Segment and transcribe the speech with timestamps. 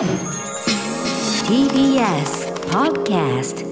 [0.00, 0.08] TBS
[2.70, 3.66] Podcast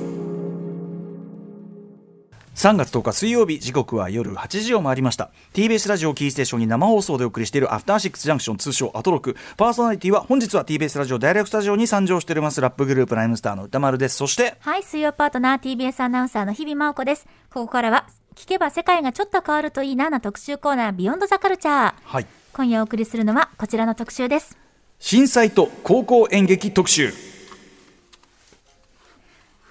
[2.55, 17.27] 3月10日水曜日時刻は夜8時を回りました TBS ラジオキーステーションに生放送でお送りしているアフターシックスジャンクション通称アトロクパーソナリティは本日は TBS ラジオダイレクトスタジオに参上しておりますラップグループライムスターの歌丸ですそしてはい、水曜パートナー TBS アナウンサーの日々真央子です。
[17.51, 21.95] ここからは、聞けば世界がちょっと変わるといいなな特集コーナー、ビヨンドザカルチャー。
[22.05, 24.68] はい今夜お送りするのはこちらの特集です。
[25.01, 27.13] 震災と高校演劇特集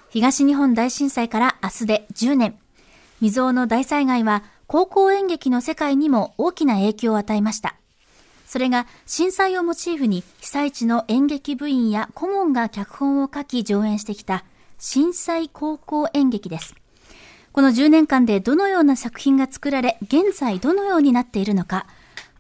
[0.10, 2.56] 東日本大震災から明日で10年。
[3.20, 7.76] 未曾有の大災害は高校演劇の世界にも大きな影響を与えました。
[8.48, 14.46] それが震災をモチーフに被災地の演劇部員や顧問が脚本を書き上演してきた
[14.80, 16.74] 震災高校演劇です。
[17.52, 21.86] この10年間でどのような作品が作られ、現在どのようになっているのか、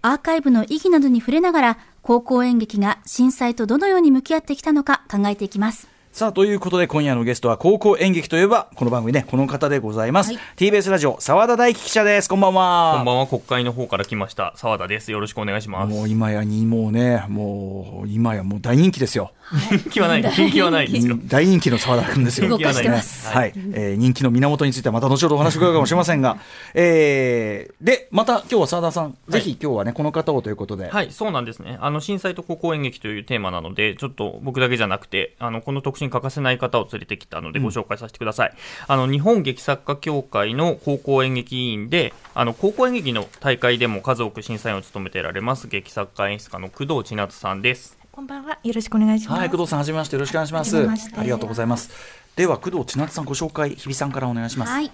[0.01, 5.96] アーカイブの意義などに触れながら、高校演劇が震災とどのように向き合ってきたのか考えていきます。
[6.17, 10.41] さあということで今夜のゲストは高校演劇といえばこの番組ねこの方でございます、はい。
[10.55, 12.27] TBS ラジオ澤田大樹記者です。
[12.27, 12.95] こんばんは。
[12.95, 15.11] こんばんは、国会の方から来ました、澤田です。
[15.11, 15.93] よろしくお願いします。
[15.93, 19.31] もう今やにもうねもう今やもう大人気ですよ。
[19.69, 21.19] 人気はない、人気はないですよ。
[21.23, 22.49] 大人気の澤田君ですよ。
[22.49, 23.27] 動かしてます。
[23.27, 26.37] はい、えー人気の源についてはまた後ほどお話伺うかもしれませんが、
[26.73, 31.77] えーでまた今日は澤田さん、ぜひ今日はねこの方をということで、はい、そうなんですね。
[31.79, 38.53] あの、震災と高校演劇というテーマなので、ちょっと僕だけじゃなくて、あの、この特集に欠かせない方を連れてきたので、ご紹介させてください。
[38.87, 47.97] あの、日本劇作家協会の高校演劇委員で、あの、高校演劇の大会でも数多く審査員を務めていられます、劇作家演出家の工藤千夏さんです。
[48.11, 48.57] こんばんは。
[48.63, 49.39] よろしくお願いします。
[49.39, 51.91] はい工藤さんはじめましてよろしくお願いしますありがとうございます
[52.35, 54.91] では工藤千夏さんご紹介日比さんからお願いします、はい。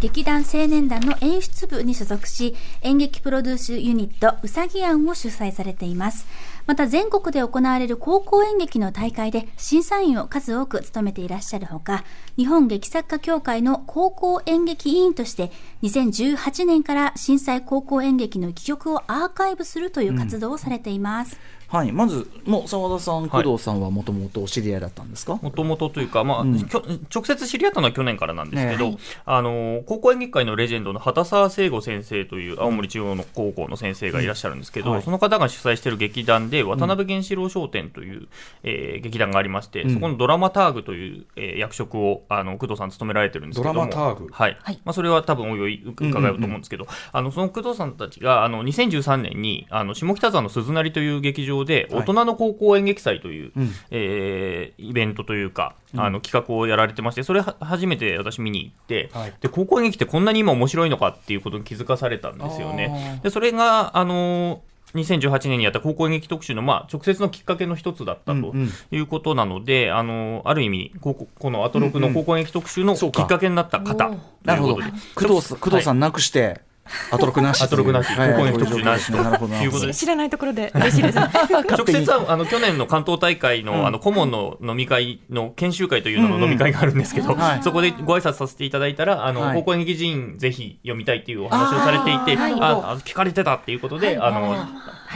[0.00, 6.26] 劇団青年団の演出部に所属し、演劇プロデュースユニット、うさぎ庵を主催されています。
[6.68, 12.04] また全国で行われる高校演劇の大会で審査員を数多く務めていらっしゃるほか、
[12.36, 15.50] 日本劇作家協会の高校演劇委員として、
[15.82, 21.40] 2018年から震災高校演劇の戯曲をアーカイブするという活動をされています。
[21.68, 26.66] はい、まずもう澤田さん、はい工藤さんはもともとお知り合いだったんですか、もともとというか、まあうん。
[26.66, 26.82] きょ
[27.14, 35.02] 直接知り合ったのは去年からなんですけど、ねあの高校演劇界のレジェンドの畑沢聖吾先生という青森中央の高校の先生がいらっしゃるんですけど、うんはい。
[35.02, 38.28] その方が主催している劇団で渡辺源四郎商店という、
[38.62, 39.94] えー劇団がありまして、うん。
[39.94, 43.74] そこのドラマターグという、えー役職をあの工藤さん務められてるんですけども。
[43.74, 44.28] ドラマターグ。
[44.32, 44.80] はい、はい。
[44.84, 52.00] まあ、それは多分おいおい伺うと思うんですけど、あのその工藤さんたちがあの2013年にあの下北沢の鈴なりという劇場ではい。
[52.00, 53.70] 大人の高校演劇祭という、うん。
[53.90, 59.34] えーイベントというか、あの企画をやられてまして、それは初めて私見に行って、はい。
[59.40, 63.20] で高校演劇ってこんなに今面白いのかっていうことに気づかされたんですよね。
[63.22, 64.62] でそれがあの
[64.94, 68.70] 2018年にやった高校演劇特集の、まあ、直接のきっかけの一つだったとうんうん。
[68.90, 74.76] いうことなので、あのある意味ここ、このアトロクの高校演劇特集のきっかけになった方うことで、なるほど
[75.14, 76.62] 工藤工藤さんなくして、
[77.10, 77.62] アトロクなし。
[77.62, 78.12] アトロクなし。
[78.12, 78.30] はい。
[78.32, 79.12] 高校演劇特集なし。
[79.12, 79.94] ということで。
[79.94, 81.18] 知らないところで嬉しいです。
[81.18, 83.86] 直接はあの去年の関東大会の,、うん。
[83.86, 87.62] あの顧問の飲み会の研修会というのの飲み会があるんですけど、はい。
[87.62, 89.56] そこでご挨拶させていただいたら、あの、はい。
[89.56, 94.58] 高校演劇人ぜひ読みたいっていうお話をされていて、あ聞かれてたっていうことで、あの、はい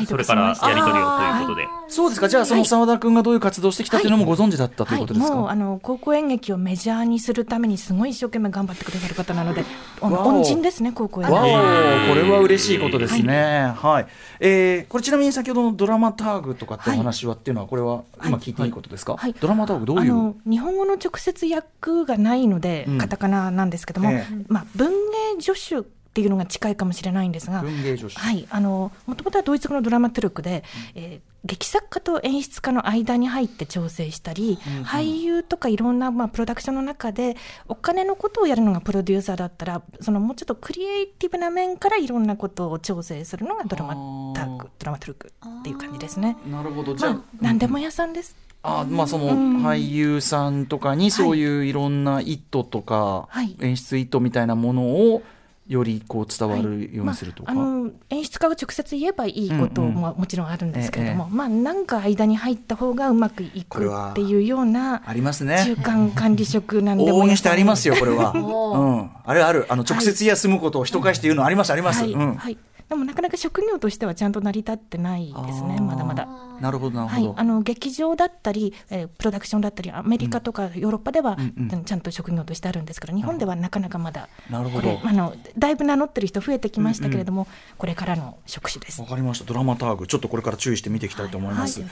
[0.07, 1.69] それからやり取りをということで。
[1.89, 2.29] そうですか。
[2.29, 9.65] じゃあその澤田君がどういう活動をしてきたっていうのもご存知だったということですか、もうあの高校演劇をメジャーにするためにすごい一生懸命頑張ってくださる方なので、
[10.01, 12.09] 恩人ですね高校演わお、劇。
[12.09, 13.75] これは嬉しいことですね。
[13.77, 14.07] はい。
[14.41, 19.35] えーこれちなみに先ほどのドラマターグとかってお話はっていうのは、これは今聞いていいことですか、はい。
[19.35, 20.13] ドラマターグどういう？
[20.13, 22.99] あの日本語の直接訳がないので、うん。
[22.99, 24.25] カタカナなんですけども、え。
[24.49, 24.91] まあ、文
[25.37, 27.63] 芸助手っていうのが近いかもしれないんですが。
[27.63, 30.63] はい、あのもともとはドイツ語のドラマトゥルクで、
[30.95, 34.85] えー劇作家と演出家の間に入って調整したり、うんうん。
[34.85, 37.37] 俳優とかいろんな、まあ、プロダクションの中で
[37.67, 46.37] お金のことをやるのがプロデューサーだったらそのもうちょっとクリエイティブな面からいろんなことを調整するのがドラマタクドラマトゥルクっていう感じですね。
[46.47, 46.95] なるほど。
[46.95, 48.37] じゃあ、まあ、何でも屋さんです。
[48.63, 49.67] あまあそのうん。
[49.67, 53.57] 俳優さんとかにそういういろんな意図とか、はい。
[53.61, 55.23] 演出意図みたいなものを
[55.69, 57.55] よりこう伝わるようにするとか。
[57.55, 65.77] まあ、あの演出家が直接言えばいいことうんうんももちろんあるんですけれども、えまあなんか間に入った方がうまくいくこれはっていうようなありますね中。
[65.77, 67.93] 間管理職なんで往々にしてありますよ。
[67.93, 68.33] よ、これは。
[68.35, 69.11] うん。
[69.25, 69.67] あるある？
[69.69, 72.03] あの、直接休むことを人返して言うのあります、あります。
[72.03, 72.35] はい、うん。
[72.35, 72.59] はい。
[72.93, 76.29] でもなかなか職業としてはちゃんと成り立ってないですねまだまだ。
[76.61, 81.85] なるほどなるほど、、はいあの劇場だったり、えープロダクションだったりアメリカとかヨーロッパでは、うんうん。
[81.85, 85.01] ちゃんと職業としてあるんですから日本ではなかなかまだなるほど。
[85.03, 87.49] あのだいぶ名乗ってる人増えてきましたけれども、
[87.79, 89.01] これからの職種です。
[89.01, 89.07] わ。
[89.07, 89.47] かりました。
[89.47, 91.83] ドラマターグちょっとこれから注意して見ていきたいと思います。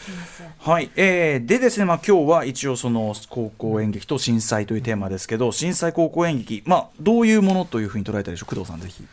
[0.59, 8.55] ははいい、えーでですね、まあ、今日は一応その高校演劇と震災というテーマですけど震災高校演劇、まあ、どういうものというふうに捉えたでしょう？
[8.55, 9.05] 工藤さんぜひ。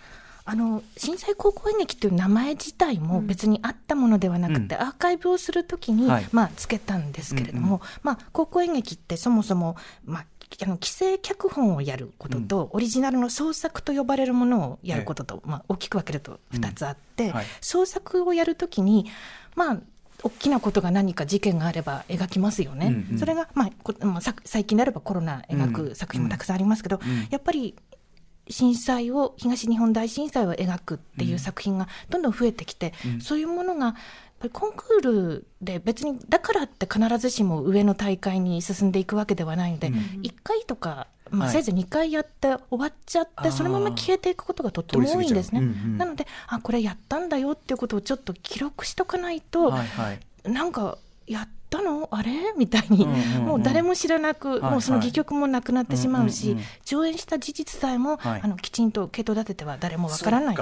[0.50, 6.28] あの震災高校演劇という名前自体も別にあったものではなくて、アーカイブをするときに、はい。
[6.32, 10.26] まあ、つけたんですけれども、うんうまあ、高校演劇ってそもそも、まあ、
[10.64, 17.34] あの既成脚本をやることと、オリジナルの創作と呼ばれるものをやることと、まあ、大きく分けると2つあって、うん。
[17.34, 17.46] はい。
[17.60, 19.06] 創作をやるときに、
[19.58, 19.78] まあ、
[20.24, 22.88] 大きなことが何か事件があれば描きますよね。
[22.88, 23.20] うんうん。
[23.20, 25.74] それが、まあ最近であればコロナ描うん。
[25.74, 27.28] く作品もたくさんありますけど、うん。
[27.30, 27.76] やっぱり
[28.50, 33.22] 震災を東日本大震災を描くっていう作品がどんどん増えてきて、うん。
[33.22, 33.96] そういうものが
[34.54, 39.96] コンクールで別にだからって必ずしも上の大会に進んでいくわけではないので、うん。
[39.96, 41.54] 1回とか、まあ、はい。
[41.54, 43.44] せいぜい2回やって終わっちゃっあー。
[43.46, 45.62] てそのまま消えていくことがとっても多いんですね。
[45.62, 45.98] うんうん。
[45.98, 50.20] なのであこれやったんだよっていうことをちょっと記録しとかないと、はいはい。
[50.50, 50.98] なんか
[51.28, 52.08] やったの？
[52.12, 52.32] あれ？
[52.58, 58.42] みたいに、もう誰も知らなく、はいもうその戯曲もなくなってしまうし、上演した事実さえも、はい。
[58.42, 60.58] あのきちんと系統立てては誰もわからない。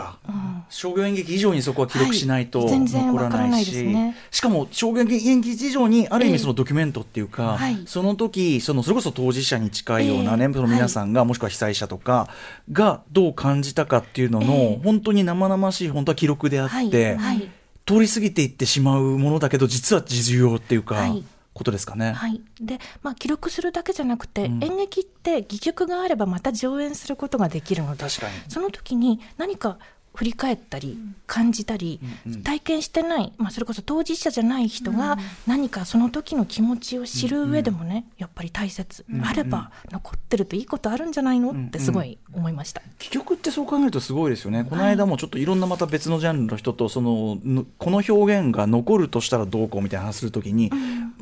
[0.69, 2.69] 商業演劇以上にそこは記録しないとはい。
[2.69, 4.15] 全然わからないですね。
[4.31, 7.83] しかも商業演劇以上にある意ええ味そのドキュメントっていうか、はい。
[7.85, 10.49] その時そのそれこそ当事者に近いようなね、え。
[10.49, 12.29] えその皆さんが、もしくは被災者とか
[12.71, 14.81] がどう感じたかっていうのの、ええ。
[14.83, 17.17] 本当に生々しい本当は記録であって、はい。
[17.17, 17.51] はい
[17.85, 21.23] 通り過ぎていってしまうものだけど実は重要っていうか、はい。
[21.55, 22.11] ことですかね。
[22.11, 24.61] はい、で、まあ、記録するだけじゃなくて、うん。
[24.61, 28.33] 演劇って戯曲があればまた上演することができるので確かに。
[28.49, 29.79] その時に何か
[30.15, 30.97] 振り返ったり
[31.27, 31.99] 感じたり、
[32.43, 41.51] 体験してない、まあ、それこそ当事者じゃない人が何かその時の気持ちを知る上でもね、やっぱり大切、あれば残ってるといいことあるんじゃないの？
[41.51, 42.81] ってすごい思いました。
[42.99, 50.71] 戯曲ってそう考えるとすごいですよね、この間もちょっといろんなまた別のジャンルの人とそのぬこの表現が残るとしたらどうこうみたいな話するときに、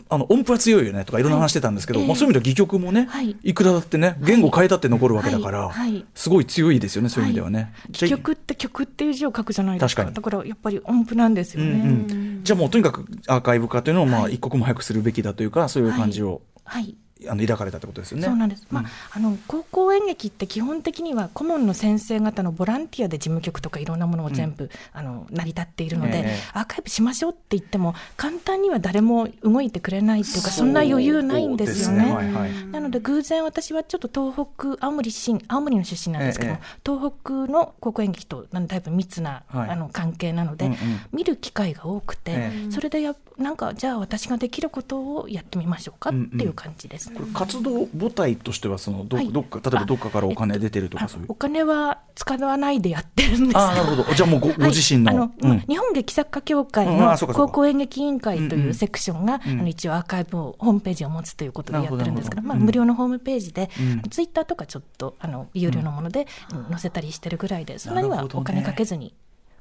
[0.09, 3.35] あの音符は強いよねとかいろんな話してたんですけど、はいまあ、そういう意味では戯曲もね、はい。
[3.43, 5.71] い、くらだってね言語変えたって残るわけだから、
[6.13, 7.73] すごい強いですよねそういう意味ではね。
[7.89, 10.05] 戯曲って曲っていう字を書くじゃないですか。
[10.05, 11.71] だからやっぱり音符なんですよね。
[11.71, 11.81] うんう
[12.39, 16.95] ん、じゃあもうとにかくアーカイブ化というのをまあはい一刻も早くするべきだというかそういう感じを、はい
[17.29, 18.25] あの抱かれたってことですよね。
[18.25, 18.85] そうなんです、まうん。
[18.85, 26.39] あ、あの高校演劇って基本的には顧問の先生方のボランティアで事務局とかいろんなものを全部、あの成り立っているので、ええ。
[26.53, 32.05] アーカイブしましょうって言っても簡単には誰も動いてくれないっていうかそんな余裕ないんですよね。
[32.09, 32.65] そうですはいはい。
[32.67, 36.79] なので偶然私はちょっと東北青森出身青森の出身なんですけども、ええ。
[36.85, 39.69] 東北の高校演劇とだいぶ密な、はい。
[39.69, 40.77] あの関係なので、うんうん。
[41.11, 42.71] 見る機会が多くて、ええ。
[42.71, 47.11] それでやなんかじゃあ私ができることをやってみましょうかっていう感じです。
[47.13, 49.31] これ活動母体としてはそのど,、はい。
[49.31, 51.27] どっか例えばどっかからお金出てるとかあそういう。
[51.29, 51.35] お。
[51.35, 54.13] 金は使わないでやってるんですああなるほど。
[54.13, 55.31] じゃあもうご,、ご自身の。
[55.41, 55.59] うん。
[55.61, 64.09] 日本劇作家協会うんの高校演劇委員会とうんうんいうセクションが、うんあの一応アーカイブをホームページを持つということでやってるんですけどどどうん無料のホームページで、うん。
[64.09, 66.71] ツイッターとかちょっとあの有料のもので、うん。
[66.71, 69.13] 載せたりしてるぐらいでそんなにはお金かけずに。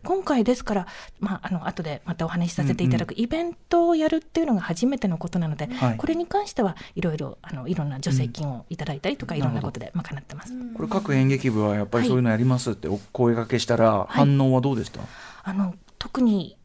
[0.05, 0.87] 今回ですから、
[1.21, 5.97] まあ、あの後でまたお話しさせていただくイベントをやるっていうのが初めてのことなので、はい。
[5.97, 10.53] これに関してはいろいろあのいろんな助成金をいただいたりとか、いろんなことで賄ってます。
[10.75, 14.13] これ各演劇部はやっぱりはいそういうのやりますってお声掛けしたらい。
[14.13, 15.01] 反応はどうでした、
[15.45, 16.57] あの特に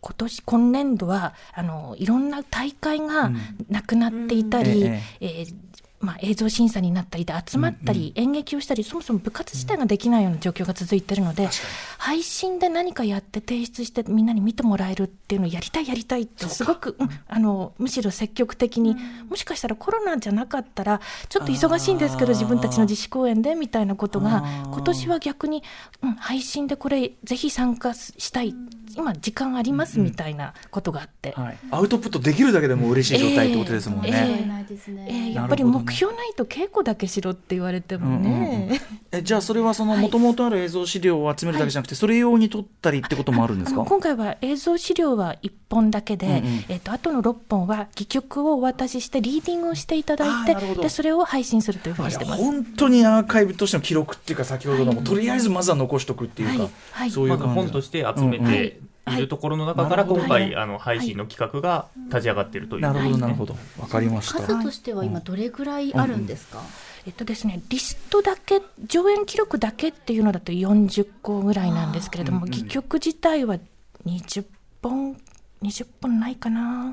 [0.00, 3.38] 今年今年度はあのいろんな大会がうん。
[3.68, 4.92] なくなっていたり、うん。
[4.94, 5.02] え。
[5.20, 5.54] えー
[6.02, 11.48] まあ、映像審査になったりで集まったり、演劇をしたりそもそも部活自体ができないような状況が続いているので、
[11.96, 18.96] 配信で何かやって提出してみんなに見てもらえるっていうのをやりたいやりたいってすごく、うんあのむしろ積極的に、
[19.30, 25.62] もしかしたらコロナじゃなかったらちょっと忙しいんですけど自分たちの自主公演でみたいなことが今年は逆に、
[26.02, 28.54] うん、配信でこれぜひ参加したい
[28.96, 34.10] 今時間ありますみたいなことがあって、はい、アウトプットできるだけでも嬉しい状態ってことですもんね。
[34.12, 34.46] ええ。
[34.46, 35.06] ないですね。
[35.08, 38.80] えーやっぱり目標ないと稽古だけしろって言われてもね、
[39.10, 43.84] えじゃあそれはその元々ある映像資料を集めるだけじゃなくて、それ用に撮ったりってこともあるんですか？
[43.84, 46.64] 今回は映像資料は1本だけで、うんうん。
[46.68, 52.42] えっとあとの6本は戯曲をお渡ししてリーディングをしていただいてでそれを配信するというふうにしてます。
[52.42, 56.70] 本当にアーカイブとしての記録っていうか先ほどのも、とりあえずまずは残しとくっていうか、はい。
[56.92, 57.10] はい。
[57.10, 58.52] そういう感じまず本として集めうんうん。
[58.52, 59.20] てい。
[59.22, 63.56] るところの中から今回、あの配信の企画が立ち上がっているという、なるほどなるほど。
[63.78, 64.40] わかりました。
[64.40, 66.62] 数としては今どれぐらいあるんですか、
[67.06, 73.58] えっとですね、リストだけ、上演記録だけっていうのだと40個ぐらいなんですけれども、戯曲自体は
[74.06, 74.44] 20
[74.82, 75.16] 本、
[75.62, 76.92] 20本ないかな、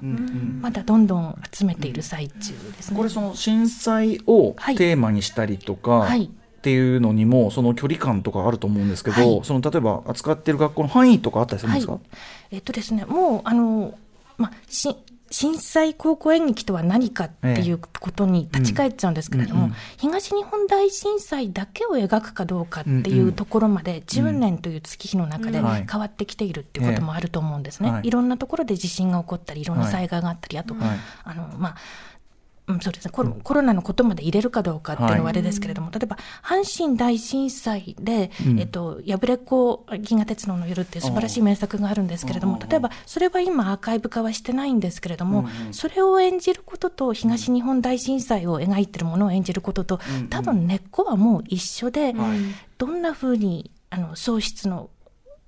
[0.61, 2.97] まだどんどん集めている最中ですね。
[2.97, 4.75] これその震災をはい。
[4.75, 9.45] テーマにしたりとか、はいっていうのにもその距離感とかあると思うんですけど、はい。
[9.45, 12.01] その例えば扱ってる学校の範囲とかあったりするんですか、はい、
[12.51, 13.97] えっとですね、もう、あの、
[14.37, 14.93] まあ、し
[15.31, 27.91] 震災高校演劇とは何かっていうことに立ち返っちゃうんですけれども、うんうん東日本大震災だけを描くかどうかっていんううんところまで10年という月日の中で変わってきているっていうこともあると思うんですね。
[27.91, 28.07] はい。
[28.07, 30.99] いろんなところで地震が起こったり、いろんな災害があったり、あと、はい。
[31.23, 31.75] あの、まあ、
[32.69, 33.11] うん、そうですね。
[33.11, 38.59] コロコロナのことまで入れるかどうかっていうのはあれですけれども、例えば阪神大震災で、うん。
[38.59, 49.99] えっと、破れ子銀河鉄道の夜っていう素晴らしい名作があるんですけれども、例えばそれは今アーカイブ化はしてないんですけれども、それを演じることと東日本大震災を描いてるものを演じることと、
[50.29, 52.13] 多分根っこはもう一緒で、
[52.77, 54.89] どんなふうにあの喪失の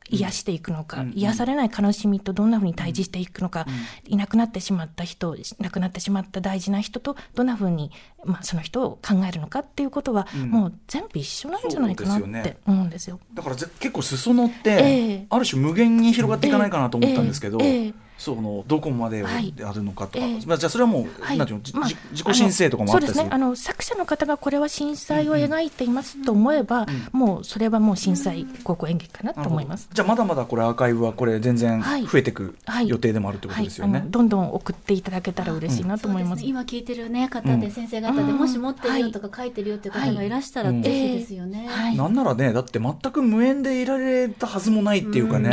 [0.09, 3.65] 癒していくのか、癒されない悲しみとどんなふうに対峙していくのか、
[4.05, 7.91] いなくなってしまった人亡くなってしまった大事な人とどんなふうに、
[8.25, 12.43] まあ、その人を考えるのかっていうことは、もう全部一緒なんじゃないかなっそうですよね。
[12.43, 13.19] て思うんですよ。
[13.33, 15.27] だからぜ結構裾野って、ええ。
[15.29, 19.51] ある種無限に広がっていかないかなと思ったんですけど、ええええそのどこまでをはい。
[19.57, 20.39] やるのかとか、ええ。
[20.45, 21.37] まあ、じゃあそれはもう、はい。
[21.39, 23.15] なんていうの、じまあじ自己申請とかもあったりする？
[23.15, 23.35] そうですね。
[23.35, 29.89] あの作者の方がこれは震災を描いていますと思えば、もうそれはもう震災高校演劇かなと思います。
[29.91, 32.05] じゃあまだまだこれアーカイブはこれ全然はい。
[32.05, 32.89] 増えていくはい。
[32.89, 34.05] 予定でもあるってことですよね。
[34.07, 36.29] どんどん送っていただけたら嬉しいなと思います。
[36.29, 36.49] そうですね。
[36.49, 38.37] 今聞いてる、ね、方で先生方で、うん。
[38.37, 40.81] もし持ってるよとか書いてるよっていう方がいらしたら、はい。
[40.81, 41.67] ぜひですよね。
[41.67, 41.95] はい。
[41.97, 45.49] なんならねだって全く無縁でいられたはずもないっていうかね、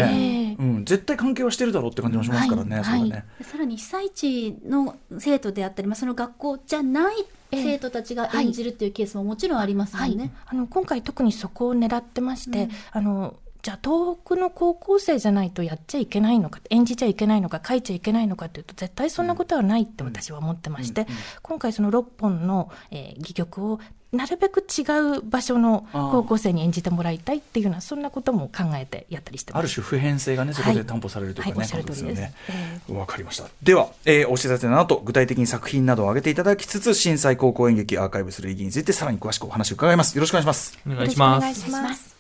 [0.48, 3.11] えうん絶対関係はしてるだろうって感じもしますからね、はいね。
[3.11, 3.25] はい。
[3.39, 7.17] でさらに被災地の生徒であったり、まあ、その学校じゃない
[7.53, 10.15] 生徒たちが演じるっていうケースももちろんありますもはい。
[10.15, 10.33] んね。
[10.47, 21.07] あの今回特にそこを狙ってまして、あのじゃあ東北の高校生じゃないとやっちゃいけないのか演じちゃいけないのか書いちゃいけないのかっていうと絶対そんなことはないって私は思ってまして、
[21.43, 24.83] 今回その6本の、えー戯曲をなるべく違
[25.19, 29.61] う場所の高校生に演じてもらいたいっていうようなそんなことも考えてやったりしてます。
[29.61, 32.99] ある種普遍性がねそこで担保されるというかね、はいはいおっしゃること通りですよね。
[33.01, 33.45] わかりました。
[33.63, 40.15] では、えーお知らせの後具体的に作品などを挙げていただきつつ震災高校演劇アーカイブする意義についてさらに詳しくお話を伺います。
[40.17, 40.79] よろしくお願いします。
[40.87, 41.41] お願いしま
[41.95, 42.17] す.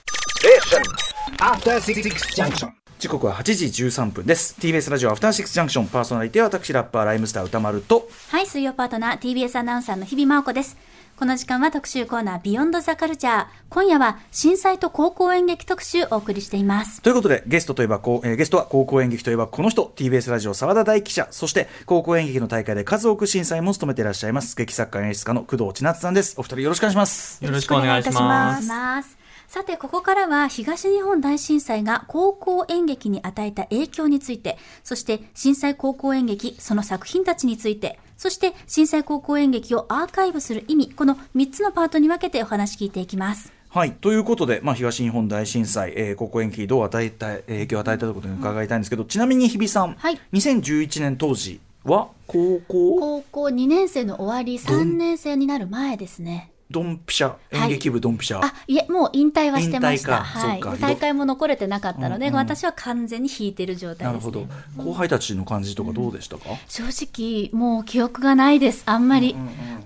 [2.98, 4.56] 時刻は8時13分です。
[4.60, 10.76] TBS ラジオアフターシックスジャンクションパーソナリティは私ラッパーライムスター歌丸とはい、水曜パートナー TBS アナウンサーの日々真央子です。
[11.18, 13.46] この時間は特集コーナービヨンドザカルチャー。
[13.70, 17.02] 今夜は震災と高校演劇特集をお送りしています。
[17.02, 29.18] ということでゲストといえばこう、えーゲストは高校演劇といえばこの人 TBS ラジオ澤田大記者そして高校演劇の大会で数多く審査員も務めていらっしゃいます劇作家演出家の工藤千夏さんですお二人よろしくお願いしますよろしくお願いしよろしくお願ますいします。
[29.48, 43.52] さて、ここからは東日本大震災が高校演劇に与えた影響について、そして震災高校演劇、その作品たちについて、そして震災高校演劇をアーカイブする意味、この3つのパートに分けてお話聞いていきます。
[43.70, 52.98] はいということで、まあ、東日本大震災、えー高校演劇にどう与えた影響を与えたということに伺いたいんですけど、ちなみに日比さん、はい2011年当時は高校？
[52.98, 56.50] 高校2年生の終わり、3年生になる前ですね。
[56.70, 60.18] ドンピシャ演劇部ドンピシャ、あ、いえ、もう引退はしてました。
[60.18, 60.70] 引退か。
[60.70, 60.80] はい。
[60.80, 62.38] 大会も残れてなかったので、うんうん。
[62.40, 64.46] 私は完全に引いてる状態です、なるほね。
[64.76, 64.84] ど。
[64.84, 68.82] 後輩たちの感じとかどうでしたか、正直もう記憶がないです。
[68.84, 69.34] あんまり、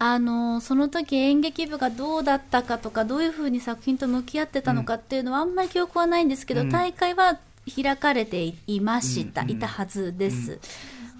[0.00, 7.38] あのその時演劇部がどうだったかとかどういうふうに作品と向き合ってたのかっていうのはあんまり記憶はないんですけど、大会は
[7.72, 10.58] 開かれていました、いたはずです、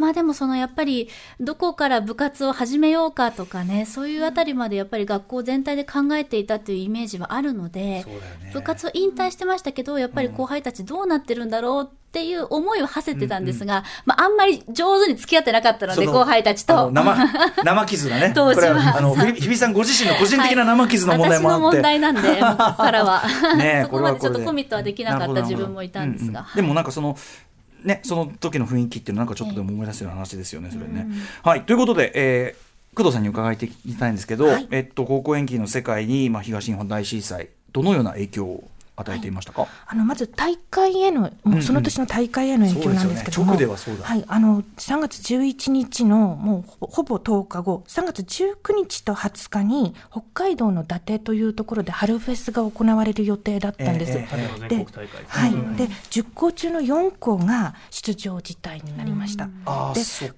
[0.03, 8.05] まあでもそのやっぱりどこから部活を始めようかとかねそういうあたりまでやっぱり学校全体で考えていたというイメージはあるのでね。
[8.53, 16.91] 部活を引退してましたけどやっぱり後輩たちどうなってるんだろうっていう思いを馳せてたんですが、まあ、あんまり上手に付き合ってなかったので後輩たちと。
[16.91, 17.17] 生
[17.65, 18.33] 生傷がね。
[18.35, 18.99] 当時は。
[18.99, 23.23] あの日比さんご自身の個人的な生傷の問題もあって、私の問題なんで、からは。
[23.85, 26.41] そこまでちょっとコミットはできなかった自分もいたんですが。
[26.41, 27.17] ううでもなんかその
[27.85, 31.07] ねその時の雰囲気っていうのはなんかちょっとでも思い出すような話ですよね、それね。
[31.43, 31.63] はい。
[31.63, 34.69] ということで、えー、工藤さんに伺いたいんですけど、はい。
[34.71, 43.67] えっと高校演劇の世界にまあ東日本大震災どのような影響を与えていましたか、あのまず大会への、もうその年の大会への影響なんですけども、そうですよね。
[43.67, 44.05] 直ではそうだ。
[44.05, 54.13] はい、あの3月11日のもうほほぼ10日後、3月19日と20日に、北海道の伊達というところで春フェスが行われる予定だったんです。
[54.13, 54.77] えええ春の全で
[55.27, 59.47] はい、で10校中の4校が出場辞退になりました。
[59.47, 59.53] で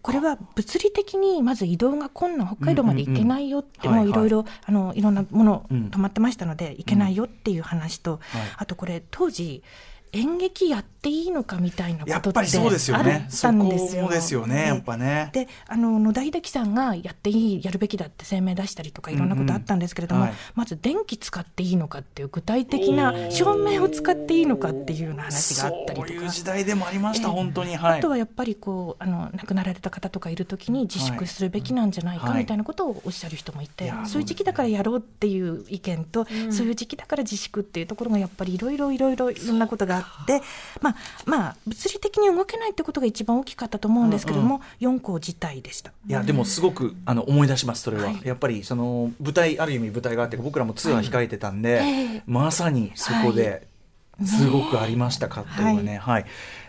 [0.00, 3.94] これは物理的にまず移動が困難、北海道まで行けないよって、うん。
[3.94, 5.88] うんうんもういろいろあのいろんなものうん。
[5.90, 9.63] 止まってましたので、行けないよっていう話と、はいあとこれ、当時、
[10.14, 13.88] 演劇やっていいのかみたいなやことってっぱりそうですよあねったんですよ。
[13.88, 15.30] そこもですよねやっぱね。
[15.33, 20.40] であの野田秀樹さんがやっていいやるべきだって声明出したりとかいろんなことあったんですけれども、うんうんはい。
[20.54, 26.09] まず電気使っていいのかっていう具体的な照明を使っていいのかっていうような話があったりとか。
[26.09, 27.35] そういう時代でもありました、ええ。
[27.35, 27.76] 本当に。
[27.76, 27.99] はい。
[27.99, 40.42] あとはやっぱりこうあの亡くなられた方とかいるときに自粛するべきなんじゃないかはいみたいなことをおっしゃる人もいて、いやそういう時期だからやろうっていう意見と、そういう時期だから自粛っていうところがやっぱりいろいろいろいろいろんなことがあって、
[40.80, 40.96] まあ
[41.26, 45.92] まあ物理的に動けないってことが一番大きかったと思うんですけども、4校自体でした。
[46.06, 48.20] いやでもすごくあの思い出しますそれは、はい。
[48.25, 52.23] やっぱりその舞台ある意味舞台があって僕らもツアー控えてたんで、ええ。
[52.26, 53.66] まさにそこで
[54.25, 55.99] すごくありました葛藤がね。
[55.99, 56.26] はい、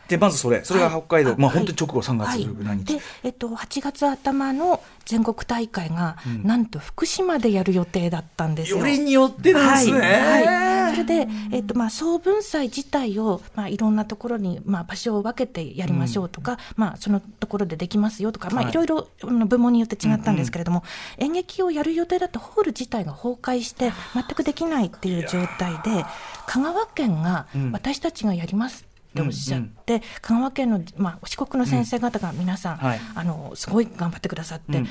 [0.07, 0.63] でまずそれ。
[0.63, 2.47] それが北海道、まあはい本当に直後3月はい。
[2.63, 6.43] 何日、で、えっと、8月頭の全国大会が、うん。
[6.43, 8.79] なんと福島でやる予定だったんですよ。
[8.79, 10.45] よりによってですね、はい。
[10.45, 18.71] はい、それで、えっとまあ、総文祭自体を、まあ、いろんなところに、まあ、場所を分けてやりましょうとか、まあ、そのところでできますよとか、まあ、はい。
[18.71, 19.07] いろいろ
[19.47, 20.83] 部門によって違ったんですけれども、
[21.17, 26.05] 演劇をやる予定だったホール自体が崩壊して全くできないっていう状態で
[26.45, 27.71] 香川県がうん。
[27.71, 32.99] 私たちがやりますっておっしゃって、香川県の、まあ、四国の先生方が皆さん、はい。
[33.15, 34.87] あのすごい頑張ってくださって、うんうん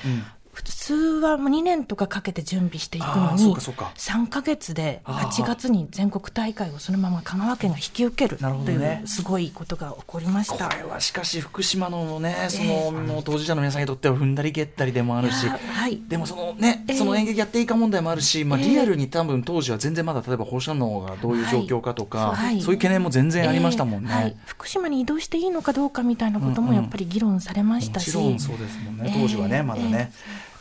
[0.55, 3.93] 普通はもう2年とかかけて準備していくのにかそうか。
[3.97, 5.43] 3か月であー。
[5.43, 10.69] 8月に全国大会をそのまま香川県が引き受けるというすごいことが起こりましこた。
[10.69, 12.67] れはしかし福島のねそえ。
[12.67, 15.49] えの、もう当事者の皆さんにとっては踏んだり蹴ったりでもあるし。
[15.49, 16.01] はい。
[16.09, 16.97] でもそのね、ええ。
[16.97, 18.69] その演劇やっていいか問題もあるし、まあ、ええ。
[18.69, 22.61] リアルに多分当時は全然まだ例えば放射能がどういう状況かとか、はい。
[22.61, 24.11] そういう懸念も全然ありましたもんね。
[24.11, 24.37] えーはい。
[24.47, 30.13] 福島に移動していいのかどうかみたいなことうんうんもやっぱり議論されましもたし、ちろんそうですもんね、ええ当時はね、まだね。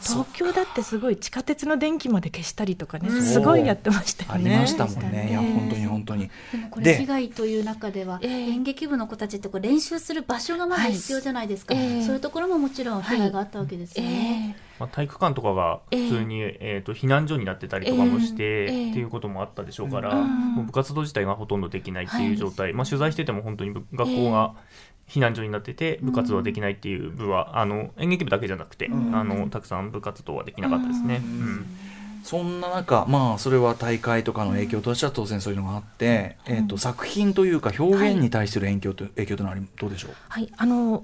[0.04, 4.52] 東京だってすごい地下鉄の電気まで消したりとかね、すごいやってましたよね。
[4.52, 5.28] ありましたもんね。
[5.30, 6.30] いや、ええ本当に本当に。
[6.52, 8.32] でもこれで被害という中では、ええ。
[8.50, 14.56] 演劇部の子たちってこう練習する場所がまだ必要じゃないですか、そういうところももちろん被害があったわけですよね。
[14.60, 18.90] えまあ、体育館とかが普通に、えーと避難所になってたりとかもして、ええ。
[18.92, 20.26] っていうこともあったでしょうから、
[20.66, 24.56] 部活動自体がほとんどできないっていう状態、まあ、取材してても本当に部学校が
[25.08, 29.16] 避難所になってて部活動はできないっていう部は、あの演劇部だけじゃなくて、ん。
[29.16, 31.22] あのたくさん部活動はできなかったですね。
[31.24, 31.66] うん。
[32.24, 40.12] そんな中、まあ、それは大会とかの影響としては当然そういうのがあって、えっと、作品というか表現に対する影響と、影響というのはどうでしょう？
[40.30, 41.04] はい、あの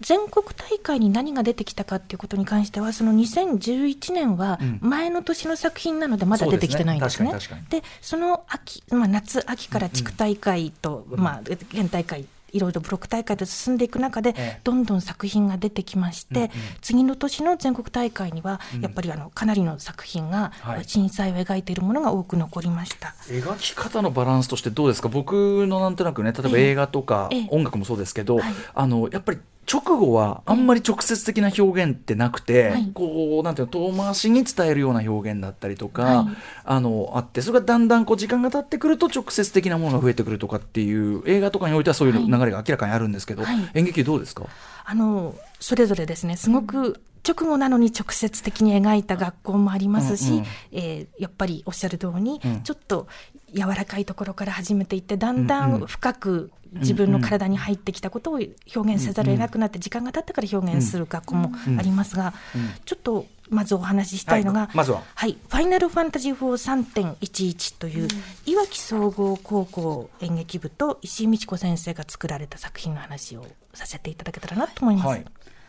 [0.00, 4.78] 全国大会に何が出てきたかっていうことに関しては、その2011年はうん。
[4.80, 7.30] 前の年の作品なので、まだ出てきてないんですね。
[7.30, 7.56] そうですね。
[7.56, 14.60] 確かにでその秋、まあ、夏、秋から地区大会と、まあ、県大会、いろいろブロック大会で進んでいく中で、ええ。
[14.64, 20.84] どんどん作品が出てきまして、次の年の全国大会にはうん、やっぱりあのかなりの作品がはい。
[20.84, 23.14] 震災を描いているものが多く残りました。
[23.28, 25.08] 描き方のバランスとしてどうですか？
[25.08, 27.48] 僕のなんとなくね例えば映画とかええ。
[27.50, 28.54] 音楽もそうですけど、はい。
[28.74, 29.38] あのやっぱり
[29.70, 32.90] 直後はあんまり直接的な表現ってなくて、はい。
[32.94, 36.36] こうなんていうの遠回しに伝えるような表現だったりとか、はい。
[36.64, 43.70] あのあってそれがだんだんこう時間が経ってくると直接的なものが増えてくるとかっていう映画とかにおいてはそういう流れが明らかにあるんですけど、はい。
[43.74, 44.44] 演劇どうですか？
[44.84, 46.36] あのそれぞれですね。
[46.36, 50.44] すごく直後なのに直接的に描いた学校もありますし、うんうん。
[50.72, 52.62] えーやっぱりおっしゃる通りに、うん。
[52.62, 53.08] ちょっと
[53.54, 62.70] 柔らかいところから始めていってだんだうん深く自分の体に入ってきたことを表現せざるを得なくなって時間が経ってから表現する学校もありますが、うん。
[62.84, 65.02] ちょっとまずお話ししたいのが、はいまずは。
[65.14, 68.08] はい、ファイナルファンタジー4.3.11という、
[68.44, 75.06] いわき総合高校演劇部と石井美智子先生が作られた作品の話をさせていただけたらなと思います。
[75.08, 75.24] はい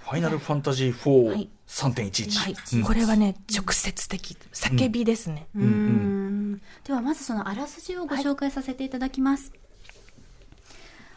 [0.07, 1.49] ファイナルファンタジー4、はい。
[1.67, 2.55] 3.11、はい。
[2.75, 2.83] うん。
[2.83, 4.37] これはね直接的。
[4.53, 6.61] 叫びですね、うーん。
[6.85, 9.51] ではまずそのあらすじをご紹介させていただきます、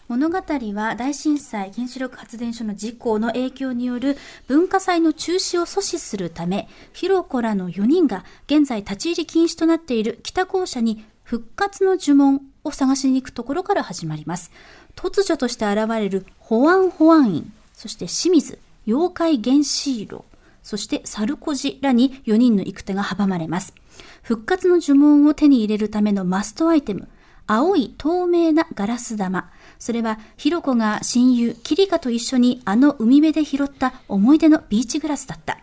[0.09, 4.17] 物語は大震災原子力発電所の事故の影響による
[4.49, 14.51] 文化祭の中止を阻止するためひろこらの4人が現在立ち入り禁止となっている北校舎に復活の呪文を探しに行くところから始まります。
[14.97, 20.25] 突如として現れる保安保安員そして清水妖怪原子炉
[20.63, 23.75] そして猿小路らに4人の行く手が阻まれます。
[24.23, 27.09] 復活の呪文を手に入れるためのマストアイテム、
[27.47, 29.51] 青い透明なガラス玉。
[29.79, 35.59] それは、ひろこが親友、キリカと一緒にあの海辺で拾った思い出のビーチグラスだった。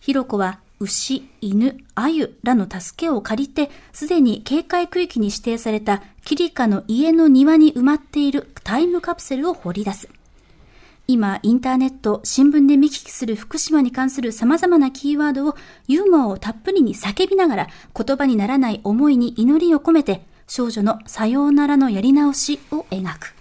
[0.00, 10.08] ひろこは牛、犬、鮎らの助けを借りて、すでに警戒区域に指定されたキリカの家の庭に埋まっているタイムカプセルを掘り出す。
[11.08, 23.34] 今、インターネット、新聞で見聞きする福島に関する様々なキーワードをユーモアをたっぷりに叫びながら言葉にならない思いに祈りを込めて少女のさようならのやり直しを描く。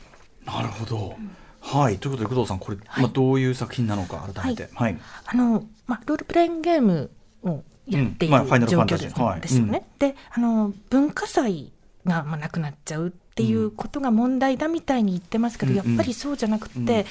[0.45, 1.15] なるほど。
[1.59, 1.97] はい。
[1.97, 4.69] ということで、工藤さん、これ、まあ、どういう作品なのか、改めて。
[4.75, 4.97] はい。
[5.25, 7.09] あの、まあ、ロールプレイングゲーム
[7.43, 9.87] をやっているうんまあファイナル状況です,、はいですよね。
[9.97, 11.71] で、あの、文化祭
[12.05, 17.07] が、まあ、なくなっちゃうっていうことが問題だみたいに言ってますけど、うんやっぱりそうじゃなくて、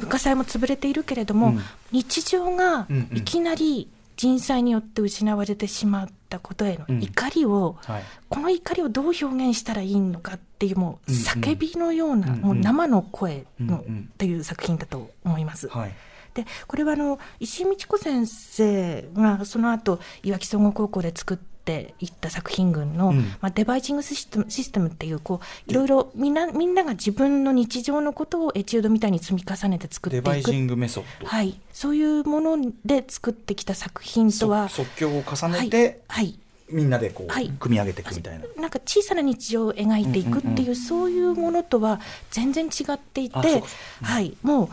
[0.00, 8.02] 文化祭も潰れているけれども、うん日常がうんうんいきなり人災によって失われてしまったことへの怒りを、はい。
[8.28, 15.68] この怒りをどう表現したらいいのかっていうもううんうん叫びのような、うんうんもう生の声の、うんうんという作品だと思います。
[15.68, 15.94] はい。
[16.34, 23.18] でこれはあの石井美智子先生がその後いわき総合高校で作っていった作品群の、うん。
[23.42, 30.24] まあ、デバイジングシステムシステムっていうこういろいろみんなみんなが自分の日常のことをエチュードみたいに積み重ねて作っていく。
[30.24, 31.26] デバイジングメソッド。
[31.26, 36.24] はい、そういうもので作ってきた作品とはそ即興を重ねて、はい。
[36.24, 36.38] はい。
[36.70, 37.50] みんなでこう、はい。
[37.50, 38.46] 組み上げていくみたいな。
[38.60, 42.00] なんか小さな日常を描いていくっていう,、うんうんそういうものとは
[42.30, 43.62] 全然違っていて
[44.02, 44.36] はい。
[44.42, 44.68] もう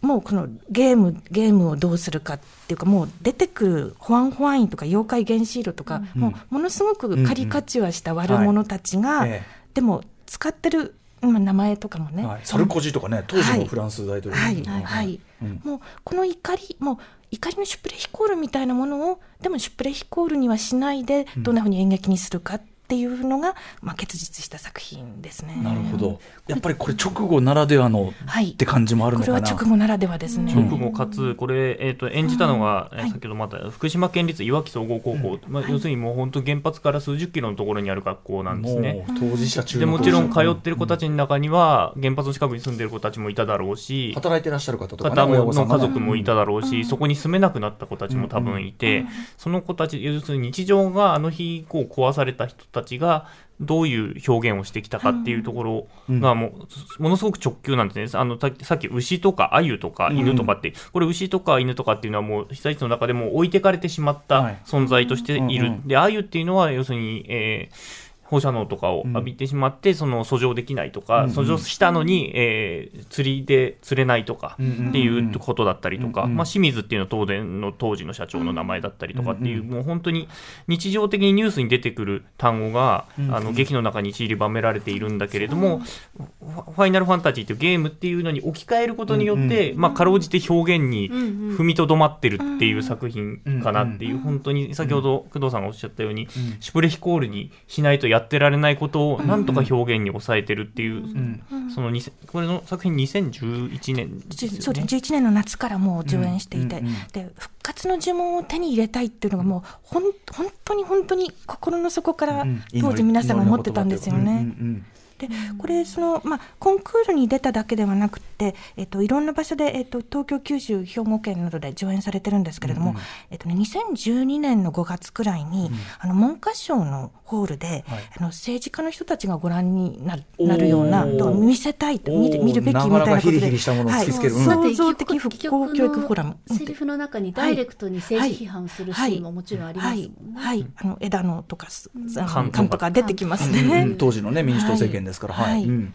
[0.00, 6.20] もうこのゲームゲームをどうするかっていうかもう出てくるホワンホワインとか妖怪原子炉とか、うん。
[6.20, 9.42] もうものすごくカリカチュアした悪者たちが、はいえ
[9.74, 12.40] でも使ってる、まあ、名前とかもね、はい。
[12.42, 14.40] サルコジとかね、当時のフランス大統領。
[14.40, 14.64] はい、うん。
[14.64, 15.60] はい、うん。
[15.62, 16.98] もうこの怒り、もう
[17.30, 25.58] 怒りのシュプレヒコールみたいなものを、でもシュプレヒコールにはしないで、どんなふうに演劇にするかっていうのが、まあ、結実した作品ですね。
[25.62, 26.20] なるほど。
[26.46, 28.52] やっぱりこれ直後ならではのはい。
[28.52, 29.56] って感じもあるこれはのかな。
[29.56, 30.54] 直後ならではですね。
[30.54, 33.10] 直後かつ、これ、えー、と演じたのが、えーはい。
[33.10, 39.06] 先ほどまた福島県立いわき総合高校、まあ、要するにもう本当、原発から数十キロのところにある学校なんですね。
[39.18, 49.04] 当事者中でのもちろん通ってる子たちの中には、原発の近くに住んでる子たちもいただろうし、働いてらっしゃる方とかね、方もの家族もいただろうし、そこに住めなくなった子たちも多分いて、
[49.36, 53.26] その子たち、要するに日常があの日こう壊された人たちが、
[53.60, 56.52] どういう表現をしてきたかっていうところがも
[56.98, 58.20] う、ものすごく直球なんですね。
[58.20, 64.58] あの、ささっき牛とか鮎とか犬とかって、これ牛とか犬とかっていうのはもう被災地の中でも置いてかれてしまったはい。
[64.64, 65.72] 存在としている。
[65.86, 80.28] で、鮎っていうのは要するに、えー放射能とかを浴びてしまって、その遡上できないとか、うん遡上したのに、えー釣りで釣れないとかうんっていうことだったりとか、うんうんまあ、清水っていうのは東電の当時の社長の名前だったりとかっていう、うんもう本当に
[80.66, 96.28] 日常的にニュースに出てくる単語が、うんあの劇の中に散りばめられているんだけれども、ファファイナルファンタジーっていうゲームっていうのに置き換えることによって、まあ、かろうじて表現に踏みとどまってるっていう作品かなっていう、本当に先ほど工藤さんがおっしゃったように、
[96.60, 101.42] シュプレヒコールにしないとやってられないことをなんとか表現に抑えてるっていう、ん
[101.74, 104.60] その2000これの作品2011年ですよね。
[104.60, 107.08] そうです11年の夏からもう上演していて、うんうんうん。
[107.12, 114.30] で復活の呪文を手に入れたいっていうのがもうほん本当に本当に心の底からうん当時皆さんが思ってたんですよね。
[114.30, 114.86] うんうん
[115.18, 115.28] で
[115.58, 122.94] これその、まあ、コンクールに出ただけではなくて、えっと、いろんな場所で、えっと、東京、九州、兵庫県などで上演されてるんですけれども、
[123.30, 127.84] えっとね、2012年の5月くらいに、あの文科省のホールで、はい。
[128.16, 132.44] あの政治家の人たちがご覧になるなるような見せたいと見ておー。
[132.44, 136.36] 見るべきみたいなことで創造的復興教育フォーラム。
[136.46, 140.10] セリフの中にダイレクトに政治批判するシーンももちろんありますもんね。
[140.36, 140.66] はい、はい。
[140.76, 142.56] あの枝野とか、すあの缶とか。
[142.56, 143.68] 缶とか出てきますうんうん。
[143.68, 143.82] ね。
[143.82, 143.96] うん。
[143.96, 145.64] 当時のね民主党政権ですからはい、はい。
[145.64, 145.94] うん。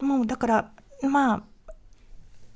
[0.00, 0.70] もうだから
[1.02, 1.42] まあ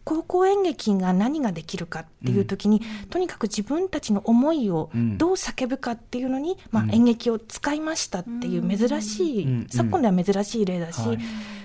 [0.05, 5.19] 高校演劇が何ができるかっていう時に、とにかく自分たちの思いをうん。
[5.19, 9.67] どう叫ぶかっていうのに、まあ、演劇を使いましたっていう珍しい、うん。
[9.71, 11.19] 昨今では珍しい例だし、はい。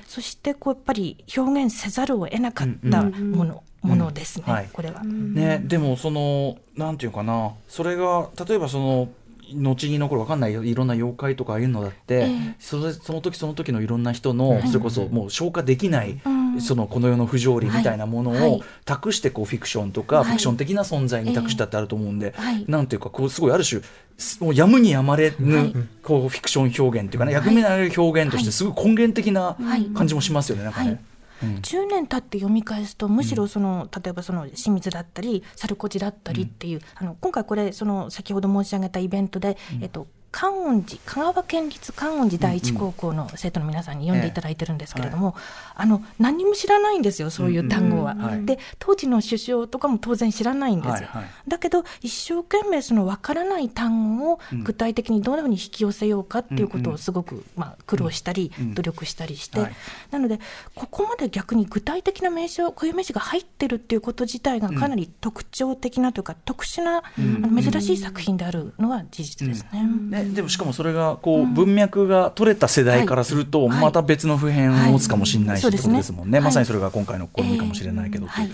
[0.07, 4.53] そしてこうやっぱり表現せざるを得なかったもの,、ものですね、うん。
[4.53, 4.69] はい。
[4.71, 5.03] これは。
[5.03, 9.09] ね、でもそのなんていうかなそれが例えばその
[9.53, 10.63] 後に残るわかんないよ。
[10.63, 12.55] いろんな妖怪とかああいうのだって、ええ。
[12.59, 16.61] それその時その時のいろんな人の、それこそもう消化できない、うん。
[16.61, 20.25] そのこの世の不条理みたいなものを託してこうフィクションとか、はい。
[20.25, 22.65] フィクション的な存在に託したってあると思うんで、はい。
[22.67, 23.81] なんていうかこうすごいある種
[24.17, 25.73] すもうやむにやまれぬ、はい。
[26.03, 29.85] こうフィクション表現っていうかね、役目のある表現としてすごい根源的なはい。
[29.93, 31.03] 感じもしますよね、なんかね。
[31.45, 45.33] はい10年経って読み返すとむしろその、例えばその清水だったり猿小路だったりっていう、あの今回これその先ほど申し上げたイベントで、えっと観音寺香川県立観音寺第一高校の生徒の皆さんに読んでいただいてるんですけれども、
[45.73, 48.15] あの何にも知らないんですよそういう単語は。
[48.43, 51.09] で当時の首相とかも当然知らないんですよ。
[51.47, 59.75] だけど一生懸命その分からない単語を具体的にどのように引き寄せようかっていうことをすごく、まあ、苦労したり、うん努力したりして、はい。
[60.11, 60.41] なので
[60.73, 70.24] ここまで逆に具体的な名称固有名詞が入ってるっていうこと自体がかなり特徴的なというか、特殊な、あの珍しい作品であるのは事実ですね。
[70.29, 73.81] ね、でもしかもそれがこう文脈が取れた世代からするとはい。
[73.81, 76.45] また別の普遍を持つかもしれないしってはいことですもんね、はい。
[76.45, 78.45] まさにそれが今回の試みかもしれないけどこれ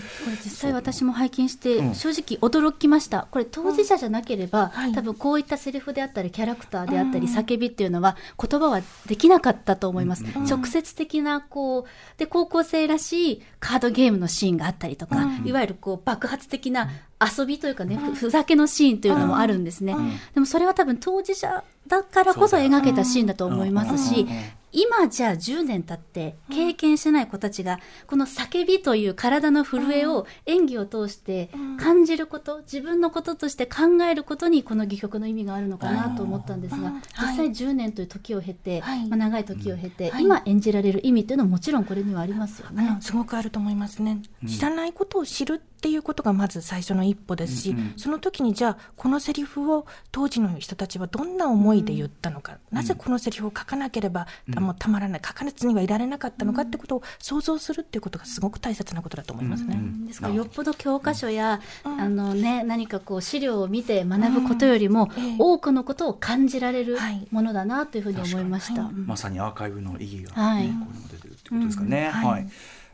[0.44, 1.94] 実際私も拝見してうん。
[1.94, 4.92] 正直驚きました、これ当事者じゃなければ、はい。
[4.92, 11.84] 多分こういったセリフであったりキャラクターであったり叫びっていうのは言葉はできなかったと思います、直接的なこう
[12.18, 16.90] で高校生らしいカードゲームのシーンがあったりとか、いわゆるこう爆発的な
[17.24, 19.94] 遊びというかね、ふふざけのシーンというのもあるんですね、
[20.34, 24.26] でもそれは多分当事者だからこそ描けたシーンだと思いますし、
[24.72, 39.06] 今じゃあ10年経って経験してない子たちがこの叫びという体の震えを演技を通して感じること自分のこととして考えることにこの戯曲の意味があるのかなと思ったんですが実際10年という時を経て、はい。
[39.08, 40.24] まあ、長い時を経てはい。
[40.24, 42.96] 今演じられる意味というのはもちろんこれにはありますよね。
[43.00, 59.78] すごくあると思いますね、知らないことを知るっていうことがまず最初の一歩ですし、その時にじゃあこのセリフを当時の人たちはどんな思いで言ったのか、なぜこのセリフを書かなければ、あもうたまらない書かずにはいられなかったのかってことを想像するっていうことがすごく大切なことだと思いますね。
[60.06, 60.28] ですか？
[60.28, 65.36] らよっぽど教科書や、あのね、何かこう資料を見て学ぶことよりも、ええ。
[65.38, 67.26] 多くのことを感じられるはい。
[67.30, 68.82] ものだなというふうに思いました。
[68.82, 70.66] うんまさにアーカイブの意義が、はい。
[70.68, 72.28] ねここにも出てるってことですかね、うん。
[72.28, 72.48] はい。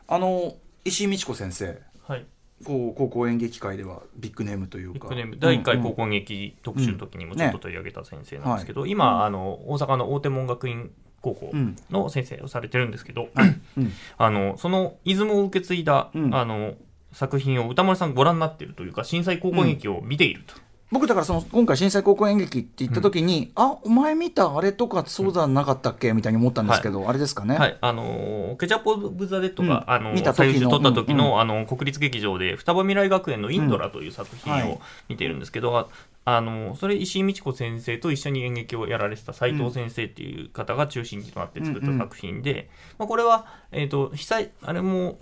[0.09, 0.54] あの
[0.85, 1.81] 石井美智子先生。
[2.07, 2.26] はい。
[2.64, 4.94] こう高校演劇界ではビッグネームというか。
[4.94, 5.37] ビッグネーム。
[5.38, 11.52] 第1回うん高校劇特集の時にもちょっと取り上げた先生なんですけど、今あの大阪の大手門学院高校
[11.90, 13.28] の先生をされてるんですけど、
[13.76, 13.92] うん。
[14.18, 16.35] あのその出雲を受け継いだ、うん。
[16.35, 16.74] あの
[17.12, 20.54] 作品を歌丸さんご覧になっているというか震災高校演劇を見ていると。
[20.90, 26.14] 僕だからその今回震災高校演劇って言った時に、あお前見たあれとかそうじゃなかったっけ？
[26.14, 31.33] みたいに思ったんですけど、あれですかね、はい、あのケチャップ・オブ・ザ・デッドが、うんあの見た時の最優秀取った時の,、うん。
[31.33, 34.70] うんあの国立劇場で双葉未来学園のインドラという作品うんはい。
[34.72, 35.88] を見ているんですけど、あ
[36.36, 45.18] あのそれ石井美智子先生と一緒に演劇をやられてた斉藤先生っていう方が中心となって作った作品で、まあ、これは、えー、と被災あれも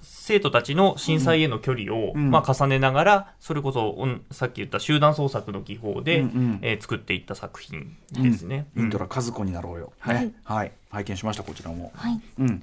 [0.00, 2.30] 生徒たちの震災への距離を、うん。
[2.30, 6.58] まあ、重ねながらそれこそ、うんさっき言った集団創作の技法で、うんうん。
[6.62, 8.66] えー作っていった作品ですね。
[8.76, 12.20] インドラ和子になろうよ、ねはい、拝見しましたこちらも、はい。
[12.38, 12.62] うん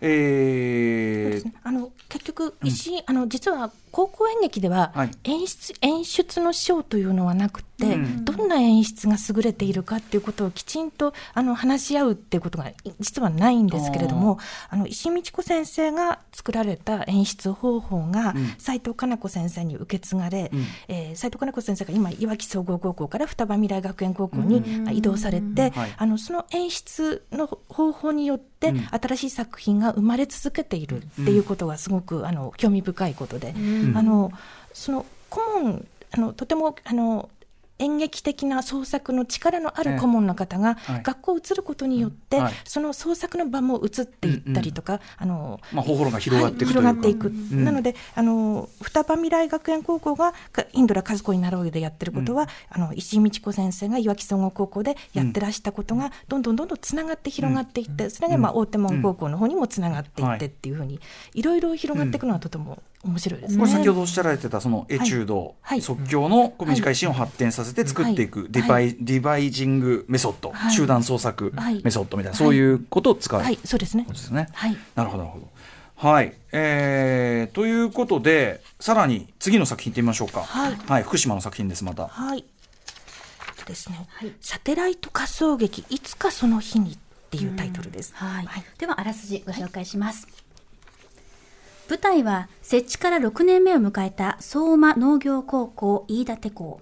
[0.00, 1.44] えー。
[1.44, 1.54] ね。
[1.62, 5.10] あの結局石井、あの実は高校演劇でははい。
[5.24, 14.38] 演出,、演出の賞というのはなくて、うんどんな演出が優れているかっていうことをきちんとあの話し合うっていうことがい実はないんですけれども
[14.68, 18.54] あの石井美智子先生が作られた演出方法がうん。
[18.58, 20.64] 斉藤加奈子先生に受け継がれ、うん。
[20.88, 24.62] えー斉藤加奈子先生が今いわき総合高校から双葉未来学園高校に
[24.92, 25.94] 移動されて、はい。
[25.96, 28.88] あのその演出の方法によってうん。
[28.90, 33.54] 新しい作品が生まれ続けているっていうことがすごくあの興味深いことで、
[33.94, 34.32] あの
[34.72, 37.28] その顧問あのとてもあの
[37.80, 41.02] 演劇的な創作の力のある顧問の方がはい。
[41.02, 42.52] 学校を移ることによって、はい。
[42.64, 47.64] その創作の場も移っていったりとか、あのまあ、方法が広がっていく広がっていく、ん。
[47.64, 61.00] なのであの双葉未来学園高校がかインドラ和子になろうよでやってることは、あの石井美智子先生がいわき総合高校でやってらしたことが、どんどんどんどんつながって広がっていって、それがまあ大手門高校の方にもつながっていってっていうふうに、
[61.34, 63.58] いろいろ広がっていくのはとても面白いですね。
[63.58, 74.18] これ先ほどおっしゃられてたそのエチュード、はい即興のこう短いシーンを発展させて作っていく、はいデバイディバイジングメソッド、はい集団創作はいメソッドみたいな、はいそういうことを使う、はい、そうですねこと。
[74.18, 74.48] ですね。
[74.52, 74.76] はい。
[74.94, 75.48] なるほどなるほど。
[75.96, 80.42] はい、えー、ということでさらに次の作品いってみましょうか。
[80.42, 82.08] はい福島の作品ですまた。
[82.08, 82.44] はい。
[83.66, 84.06] ですね。
[84.40, 86.98] サテライト仮想劇いつかその日にっ
[87.30, 88.12] ていうタイトルです。
[88.14, 88.46] はい、
[88.78, 90.26] ではあらすじご紹介します、
[91.90, 96.78] 舞台は設置から6年目を迎えた相馬農業高校飯舘校。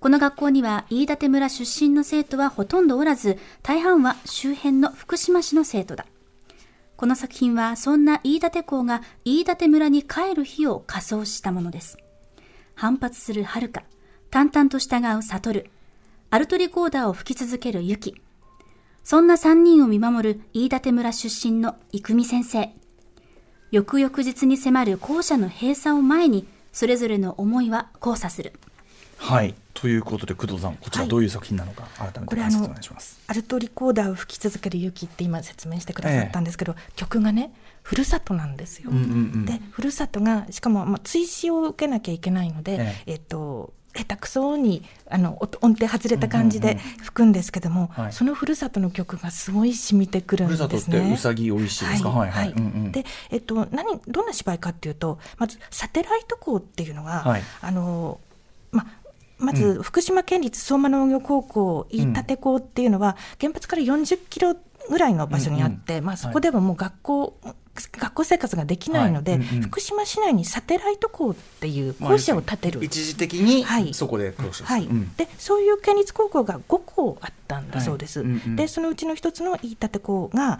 [0.00, 6.04] この学校には飯舘村出身の生徒はほとんどおらず大半は周辺の福島市の生徒だ。
[6.96, 11.96] この作品はそんな飯舘校が飯舘村に帰る日を仮装したものです。
[12.74, 13.84] 反発する遥か
[14.32, 15.70] 淡々と従う悟る
[16.30, 18.20] アルトリコーダーを吹き続けるユキ。
[19.04, 22.74] そんな3人を見守る飯舘村出身の生見先生。
[23.70, 28.52] 翌々日に迫る校舎の閉鎖を前に、それぞれの思いは交差する。
[29.16, 33.20] はいということで工藤さんこちらどういう作品なのか、改めて解説お願いします。
[33.28, 37.52] アルトリコーダーを吹き続ける雪って今説明してくださったんですけど、曲がね
[37.82, 38.90] ふるさとなんですよ。
[38.90, 39.06] うんうんう
[39.38, 48.12] んでふるさとがしかも、まあ、追試を受けなきゃいけないので、ええっと下手くそにあの音音程外れた感じで吹くんですけども、はい。
[48.12, 50.96] そのふるさとの曲がすごい染みてくるんふるですね。
[50.96, 52.10] さとってうさぎおいしいですか？
[52.10, 52.30] はい。
[52.30, 52.52] はい。
[52.52, 52.92] うんうん。
[52.92, 57.42] で、えっと、何どんな芝居かっていうとまずサテライト校っていうのが、はい。
[57.60, 58.20] あの
[58.70, 58.86] ま
[59.38, 64.54] まず福島県立相馬農業高校飯舘校っていうのは、原発から40キロ
[64.90, 67.40] ぐらいの場所にあって、まあ、そこではもう学校、
[67.74, 69.40] 学校生活ができないので、はい。
[69.40, 72.84] うんうん福島市内にサテライト校っていう校舎を建てる。
[72.84, 73.94] 一時的にはい。
[73.94, 74.64] そこで教師です。
[74.64, 74.86] はい。
[74.86, 75.14] うん。
[75.16, 78.28] でそういう県立高校が5校あったんだそうです、はい。
[78.28, 78.56] うんうん。
[78.56, 80.58] でそのうちの一つの飯舘校が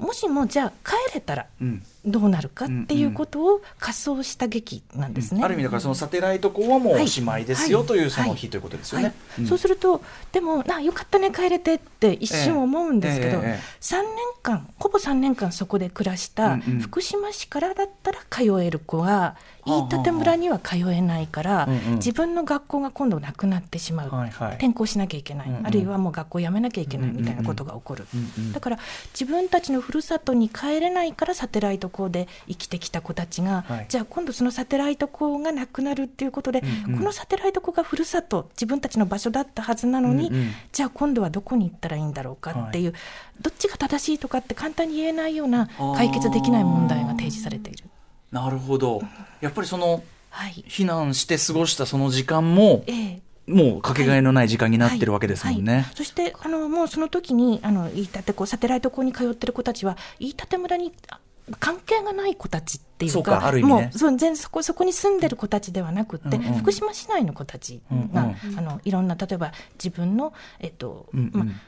[0.00, 1.82] もしもじゃあ帰れたらうん。
[2.02, 5.42] どうなるかっていうことを仮想した劇なんですね。
[5.44, 7.86] ある意味だからそのサテライト校はもうおしまいですよはい。
[7.88, 8.36] というそのはい。
[8.38, 9.04] 日ということですよはい。
[9.04, 9.14] ね。
[9.40, 9.46] うん。
[9.46, 10.00] そうすると
[10.32, 13.44] でもなよかったね帰れてって一瞬思うんですけど、ええ。
[13.44, 13.60] ええ。
[13.82, 14.04] 3年
[14.42, 16.80] 間ほぼ3年間そこで暮らしたうんうん。
[16.80, 24.54] 福島市からだったら通える子がはあ飯舘村には通えないから、自分の学校が今度なくなってしまう、はいはい。
[24.56, 25.66] 転校しなきゃいけない、うんうん。
[25.66, 28.06] あるいはもう学校辞めなきゃいけないみたいなことが起こる、
[28.52, 28.78] だから
[29.12, 33.86] 自分たちのふるさとに帰れないからサテライト校で生きてきた子たちが、はい。
[33.88, 36.98] じゃあ今度そのサテライト校がなくなるっていうことで、うんうん。
[36.98, 40.50] このサテライト校がふるさと自分たちの場所だったはずなのに、うんうん。
[40.72, 42.94] じゃあ今度はどこに行ったらいいんだろうかっていう、
[43.40, 47.84] どっちが正しいとかって簡単に言えないような解決できない問題が提示されている。
[48.30, 49.02] なるほど。
[49.40, 50.64] やっぱりそのはい。
[50.68, 53.22] 避難して過ごしたその時間もええ。
[53.46, 55.62] もうかけがえのない時間になってるわけですもんはい。
[55.62, 55.84] ねはい。
[55.94, 61.18] そしてあのもうその時にあの飯舘校サテライト校に通ってる子たちは飯舘村にあ
[61.58, 63.62] 関係がない子たちっていうかそうかね。
[63.62, 66.54] もう全然そこそこに住んでる子たちではなくって、うんうん。
[66.58, 71.30] 福島市内の子たちが、うんあのいろんな例えば自分の、えっとうんうん。
[71.32, 71.60] まうん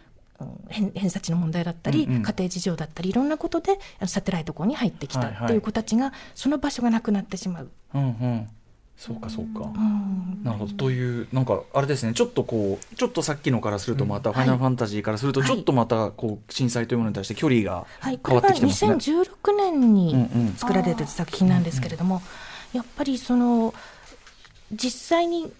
[0.68, 2.22] 偏偏差値の問題だったり、うんうん。
[2.22, 5.44] 家庭事情だったりいろんなことでサテライト校に入ってきたはいはい。
[5.44, 7.70] っていう子たちが、その場所がなくなってしまう。
[7.94, 8.48] うんうん。
[8.96, 9.60] そうかそうか。
[9.74, 10.44] うん。
[10.44, 10.74] なるほど。
[10.74, 12.12] というなんかあれですね。
[12.12, 15.48] ちょっとこうちょっとさっきのからするとまた「ファイナルファンタジー」からするとはい。
[15.48, 18.92] ちょっとまたこう震災というものに対して距離がはい、こ変われはってきてますね。
[19.22, 22.22] 2016年うんうんに作られてる作品なんですけれども、
[22.72, 23.74] やっぱりその
[24.72, 25.52] 実際に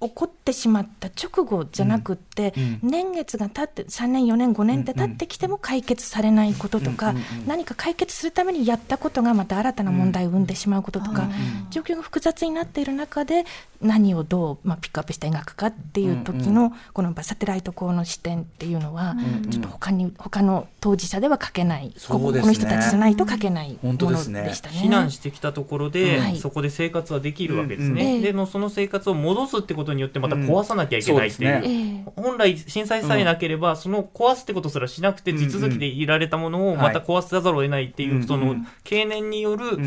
[0.00, 11.28] 起こってしまった直後じゃなくって、うん年月が経って3年4年5年って経ってきても解決されないこととか、うんうんうん何か解決するためにやったことがまた新たな問題を生んでしまうこととか、
[11.70, 13.44] 状況が複雑になっている中で
[13.80, 19.16] 何をどう、まあ、ピックアップして描くかっていう時の、このサテライト校の視点っていうのは、
[19.50, 24.42] ちょっと他に他の当事者では書けない、ここの人たちじゃないと書けないもの本当ですね。
[24.42, 24.76] でしたね。
[24.76, 26.36] 避難してきたところで、はい。
[26.36, 28.22] そこで生活はできるわけですうんね、うん。
[28.22, 39.78] でもその生活を戻すってことによってまた壊さなきゃいけないっていう,、うんそうですええ本来震災さえなければ、その壊すってことすらしなくて地続きでいられたものをまた壊さざるを得ないっていう、はいそのうん経年による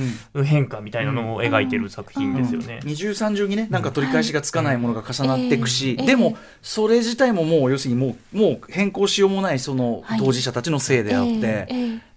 [0.44, 2.80] 変化みたいなのを描いてる作品ですよね。
[2.84, 6.06] 二重三重にねなんか取り返しがつかないものが重なっていくし、ええ。
[6.06, 10.20] でもそれ自体ももう要するにもうもう変更しようもないそのはい。
[10.20, 11.68] 当事者たちのせいであって、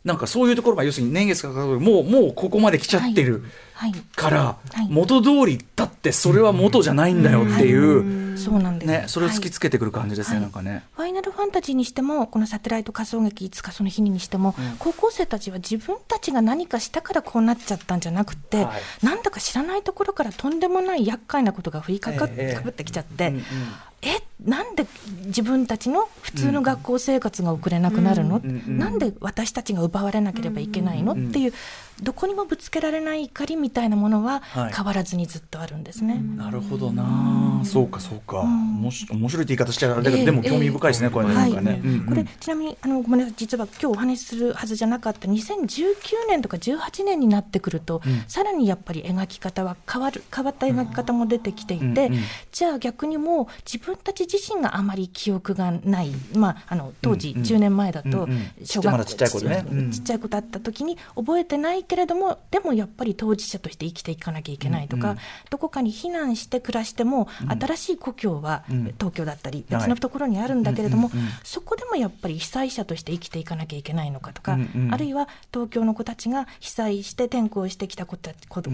[0.05, 3.33] なんかそういうところが要するに年月がかかるもうもうここまで来ちゃってる。
[3.35, 3.42] はい、
[4.15, 4.89] から、はい。
[4.91, 8.89] 元通りだってそれは元じゃないんだよっていう、そうなんです。
[8.89, 10.43] ね、それを突きはいつけてくる感じですね、はい。
[10.43, 10.85] なんかね。
[10.97, 19.07] ファイナルファンタジーにしてもこのサテライト仮想劇いつかその日ににしても、高校生たちは自分たちが何かしたからこうなっちゃったんじゃなくて、はい。
[19.07, 23.43] なんだか知らないところからとんでもない厄介なことが降りかかっええかぶってきちゃって、うんうん
[24.03, 24.87] えなんで
[25.27, 31.53] 自分たちの普通の学校生活が送れなくなるの、うんうんなんで私たちが奪われなければいけないの、うんっていう
[32.03, 34.72] どこにもぶつけられない怒りみたいなものははい。
[34.72, 36.20] 変わらずにずっとあるんですね。
[36.37, 38.83] なるほどな、そうかそうか、ん。
[38.83, 42.07] もし面白いって言い方しちゃあれだけど、ええでも興味深いですね、これねなんかね、はいうんうん。
[42.07, 45.27] これちなみにあのごめんなさい実は今日お話しするはずじゃなかった。
[45.27, 45.94] 2019
[46.29, 52.20] 年とか18年になってくると、さらにやっぱり描き方は変わる変わった描き方も出てきていて、うんうん。
[52.53, 57.39] じゃあ逆にもう自分たち自身があまり記憶がない、まあ、あの当時うん。
[57.39, 58.29] うん10年前だと
[58.65, 59.91] 小まだちっちゃい子でねうん。
[59.91, 65.17] ちっちゃい子だった時に覚えてないけれどもでもやっぱり当事者として生きていかなきゃいけないとか、
[65.51, 68.85] どこかに避難して暮らしても、新しい故郷はうん。
[68.99, 69.81] 東京だったりはい。
[69.81, 71.11] 別のところにあるんだけれども、
[71.45, 74.59] そこでもやっぱり被災者として生きていかなきゃいけないのかとか、
[74.91, 78.71] あるいは東京の子たちが被災して転校してきた子たち子と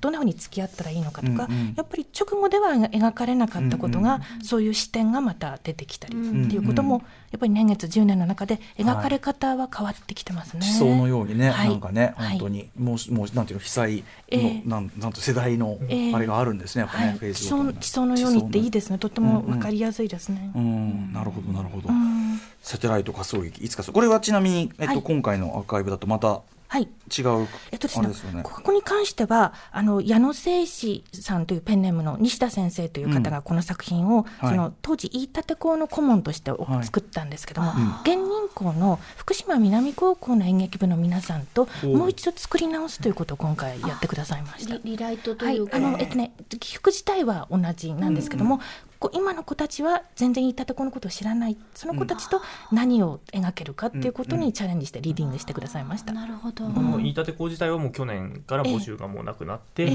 [0.00, 10.62] どんなふうに付き合ったらいいのかとか、やっぱり直後では描かれなかったことが、そういう視点点がまた出てきたりっていうことも、やっぱり年月10年の中で描かれ方は変わってきてますね。
[10.62, 11.70] 地層のようにね、はい。
[11.70, 12.30] なんかね、はい。
[12.32, 14.62] 本当に、もう、もう、なんていうの、被災の、ええ。
[14.66, 16.14] なん、なんと世代の、ええ。
[16.14, 20.50] あれがあるんですね、やっぱね、はい、地層地層のようにっていいですね、とても分かりやすいですね。
[20.54, 21.88] うん、なるほど、なるほど。
[21.88, 22.40] うん。
[22.62, 25.02] サテライト仮想劇、いつかそう、これはちなみに、えっと、はい。
[25.02, 26.82] 今回のアーカイブだと、またはい。
[26.82, 27.48] 違う。
[27.72, 28.42] えっとですねあれですよね。
[28.44, 34.50] ここに関しては、あの矢野誠司さんというペンネームの西田先生という方がこの作品を、はい。
[34.50, 36.84] その当時、飯舘校の顧問としておはい。
[36.84, 37.88] 作ったんですけども、うん。
[38.02, 44.76] 現任校の福島南高校の演劇部の皆さんと、おもう一度作り直すということを今回やってくださいました。
[44.76, 48.60] リリライトとはいいうか、あのえっとね、起伏自体は同じなんですけども、
[49.00, 51.56] こう今の子たちは全然飯舘子のことを知らない。
[51.74, 56.12] その子たちと何を描けるかっていうことにチャレンジしてリーディングしてくださいました。
[56.12, 56.66] なるほど。
[56.66, 59.86] この飯舘校自体はもう去年から募集がもうなくなって、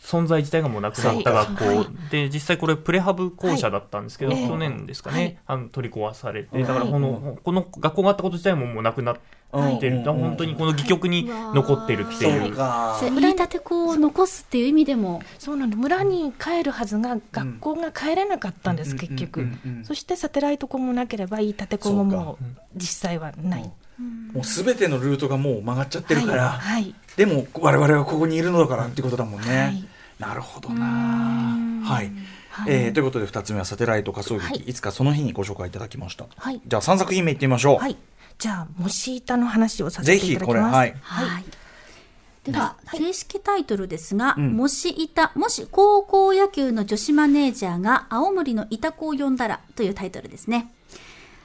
[0.00, 1.86] 存在自体がもうなくなった学校、はい。
[2.10, 4.46] で実際これプレハブ校舎だったんですけど、はい。
[4.46, 5.38] 去年ですかね、はい。
[5.46, 6.64] あの取り壊されて、はい。
[6.64, 12.52] だからこの,、この学校があったこと自体ももうなくなってる、うんだから本当にこの戯曲に残ってるってそいう。
[12.52, 12.56] う。
[12.56, 12.98] か。
[13.00, 19.84] せ飯舘子を残すっていう意味でも、そうなんで村に帰るはずが学校が帰れなかったんです、うん結局、うんうんうん。
[19.84, 22.44] そしてサテライト校もなければいい建て校ももう
[22.74, 23.70] 実際はない、
[24.32, 26.82] もうすべてのルートがもう曲がっちゃってるから、はい。
[26.82, 29.58] はいでも我々はここにいるのだからっていうことだもんね。
[29.58, 29.84] はい。
[30.18, 30.84] なるほどな。
[31.82, 32.12] はい。
[32.50, 32.72] はい。
[32.72, 34.56] えーということで2つ目はサテライト仮想劇、はい。
[34.58, 36.26] い、つかその日にご紹介いただきました。
[36.36, 36.60] はい。
[36.66, 37.78] じゃあ3作品目いってみましょう。
[37.78, 37.96] はい
[38.38, 40.94] じゃあもし板の話をさせていただきますこれはい。
[41.00, 41.44] はい。
[42.44, 50.72] では、正式タイトルですが、んもしいた、もし高校野球の女子マネージャーが青森のいた子を呼んだらというタイトルですね。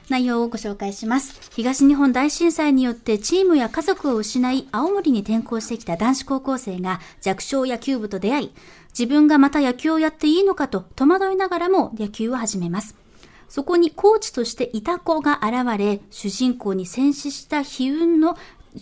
[0.08, 1.40] 内容をご紹介します。
[1.56, 8.52] 東日本大震災によってチームや家族を失い、青森に転校してきた男子高校生が弱小野球部と出会い、
[8.90, 13.01] 自分がまた野球をやっていいのかと戸惑いながらも野球を始めます。
[13.52, 18.34] そこにコーチとしていた子が現れ、主人公に戦死した悲運の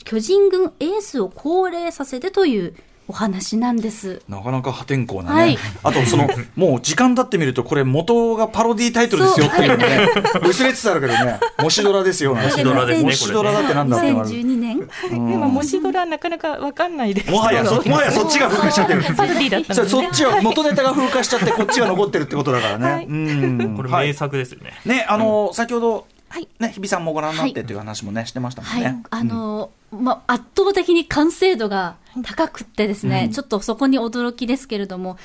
[0.04, 2.76] 巨人軍エースを高齢させてという
[3.11, 4.22] お話なんです。
[4.28, 5.40] なかなか破天荒なね。
[5.40, 10.08] はいあと、その、もう時間経ってみると、これ元がパロディタイトルですよっていうのね、
[10.48, 12.36] 薄れつつあるけどね、もしドラですよ。
[12.36, 14.30] もしドラですねもしドラだってなんだってのある。
[14.30, 14.78] 2012年？
[15.11, 19.02] でももしドラなかなかわかんないですもはや、そもはやそっちが風化しちゃってる。
[19.02, 22.92] パロディだったそっちは、元ネタが風化しちゃって、こっちが残ってるってことだからね。
[22.92, 23.74] はいうん。
[23.76, 24.78] これ名はい作ですよね。
[24.84, 26.04] ね、あの、先ほど、はい
[26.61, 28.83] ね、日比さんもご覧になってっていう話もね、してましたもんはい。
[28.83, 29.03] ね。。
[29.11, 35.18] あの、ま、圧倒的に完成度が高くってですね、ちょっとそこに驚きですけれども、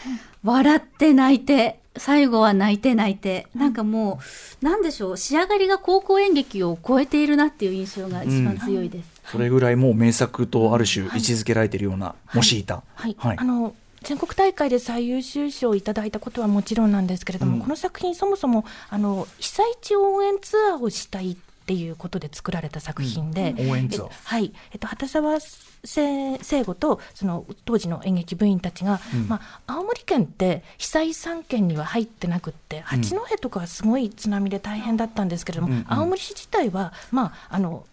[0.44, 4.20] 笑って泣いて、最後は泣いて泣いて、なんかも
[4.62, 9.10] う、なんでしょう、仕上がりが高校演劇を超えているなっていう印象が一番強いです。
[9.32, 12.84] それぐらいもう名作とある種位置づけられているような、もしいた。
[12.96, 13.38] はい、はい。
[13.40, 13.76] あの
[14.06, 17.62] 全国大会で最優秀賞をいただいたことはもちろんなんですけれども、うん。
[17.62, 23.72] この作品そもそもあの被災地応援ツアーをしたいっていうことで作られた作品で、うん。
[23.72, 24.08] 応援ツアー。
[24.10, 25.40] えはい、えっと畑沢
[25.84, 35.80] 聖聖吾とその当時の演劇部員たちが、まあ、青森県って被災3県には入ってなくって八戸とかはすごい津波で大変だったんですけれども、うん。
[35.80, 35.86] うん。
[35.88, 37.88] 青森市自体はまああの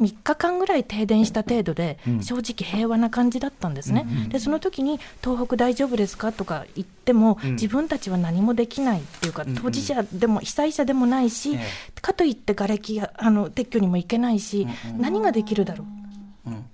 [0.00, 2.22] 3日間ぐらい停電した程度で、うん。
[2.22, 7.52] 正直平和な感じだったんですね、でその時に東北大丈夫ですかとか言っても、うん。
[7.52, 9.56] 自分たちは何もできないっていうか、うんうん。
[9.56, 14.66] 当事者でも被災者でもないし、えかといって瓦礫やあの撤去にも行けないし、
[14.98, 15.95] 何ができるだろう。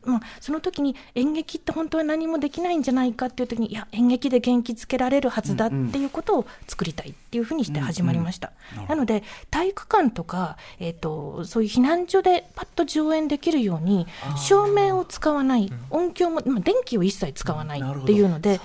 [0.05, 8.89] うんまあ、その時に演劇って本当は何もできないんじゃないかっていう時にいや演劇で元気づけられるはずだっていうことを作りたいっていうふうにして始まりました、うんうん。
[8.89, 18.61] なので体育館とか、えー、とそういう避難所でパッと上演できるように照明を使わない音響も、まあ、電気を一切使わないっていうので。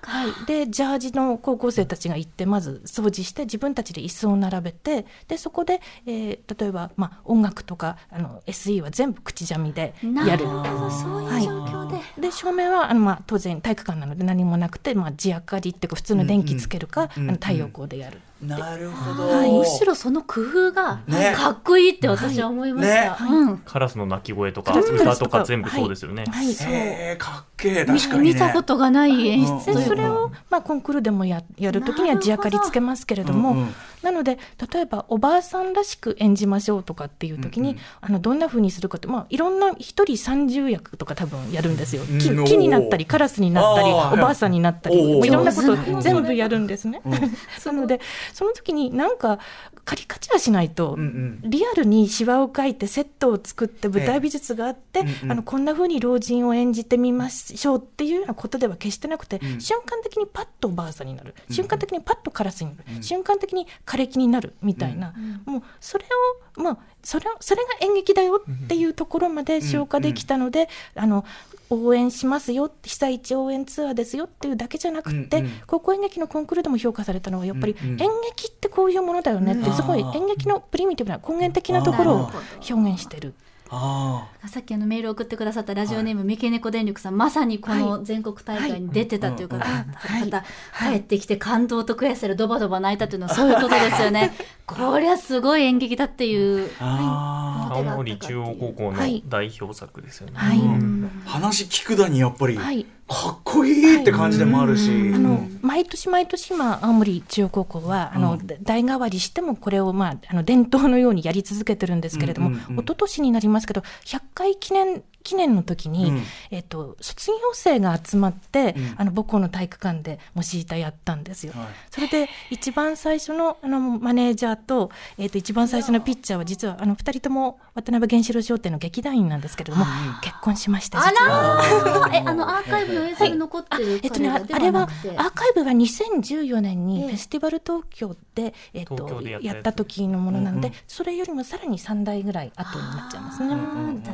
[0.00, 9.94] はい、でジャージの高校生たちが行ってまず掃除して自分たちで椅子を並べてでそこで、えー例えば、まあ、音楽とかあの SE は全部口三味で
[10.26, 10.46] やる。
[10.90, 12.20] そういう状況で。
[12.20, 18.20] で照明はあの、まあ、当然体育館なので何もなくて、まあ、地明かりっていうか普通の電気つけるか、あの太陽光でやる。
[18.46, 19.28] なるほど。
[19.28, 21.34] はいむしろその工夫がね。
[21.36, 23.14] かっこいいって私は思いました。
[23.14, 23.38] はい。
[23.38, 26.24] うんカラスの鳴き声とか歌とか全部そうですよね。
[26.28, 26.72] はい、そう。
[26.72, 28.32] へえ、かっけえ、確かに、ね。
[28.34, 33.74] 見たことがない演出というでかそれを、まあ、コンクールでもややるときには地明かりつけますけれども、うんうん
[34.04, 34.38] なので
[34.72, 42.44] 例えばおばあさんらしく演じましょうとかっていうときに、あのどんなふうにするかって、まあ、いろんな一人30役とか多分やるんですよ、木うん。
[42.44, 47.00] 木になったりカラスになったりおばあさんになったりいろんなこと全部やるんですね。
[47.64, 48.00] なので
[48.34, 49.38] その時になんか
[49.84, 50.98] カリカチュアしないと、
[51.42, 65.14] リアルにシワを描いてセットを作って舞台美術があって、あのこんな風に老人を演じてみまし症っていうようなことでは決してなくて、瞬間的にパッとおばあさんになる、瞬間的にパッとカラスになる、瞬間的に枯れ木になるみたいな、
[65.46, 66.08] もうそれを、
[66.56, 71.24] まあ、それそれが演劇だよっていうところまで消化できたので、あの
[71.70, 75.52] 応援しますよ被災地応援ツアーですよっていうだけじゃなくて、うんうん。
[75.66, 82.30] 高校演劇のコンクールでも評価されたのはやっぱりうんうん演劇ってこういうものだよねってすごい演劇のプリミティブな根源的なところを
[82.68, 83.34] 表現してる。
[83.76, 90.30] あさっきあのメールを送ってくださったラジオネーム、三毛猫電力さん、まさにこの全国大会に出てたというか、はい。
[90.30, 90.44] 方、
[90.78, 94.32] 帰ってきて感動と悔しさでドバドバ泣いたというのはそういうことですよね。
[94.66, 96.70] こりゃすごい演劇だっていう。
[96.80, 99.22] あ青森中央高校のはい。
[99.28, 100.32] 代表作ですよね。
[100.36, 100.58] はい。
[100.58, 101.10] うん。
[101.26, 102.86] ー話聞くだにやっぱり、はい。
[103.06, 112.74] かっこいいって感じでもあるし、あの毎年毎年、今、青森中央高校は、あの代替わりしても、これを、まあ、あの伝統のようにやり続けてるんですけれども、うんうんうん。
[112.76, 116.22] 一昨年になりますけど、100回記念記念の時に、うん。
[116.50, 118.94] えっと、卒業生が集まって、うん。
[118.98, 121.52] あの母校の体育館で模試板やったんですよ。
[121.56, 121.66] はい。
[121.90, 129.84] それで一番最初のあのマネージャーと,、えっと一番最初のピッチャーは実はあの2人とも渡辺原子炉商店の劇団員なんですけれども、
[130.22, 132.16] 結婚しましたあらー。
[132.16, 134.82] え、あのアーカイブの映像に残ってるえっとね、あれは。
[134.82, 137.08] アーカイブは2014年にええ。
[137.08, 143.56] フェスティバル東京で、えっとやったやつやった時のものなので、うんそれよりもさらに3代ぐらい後になっちゃいますね。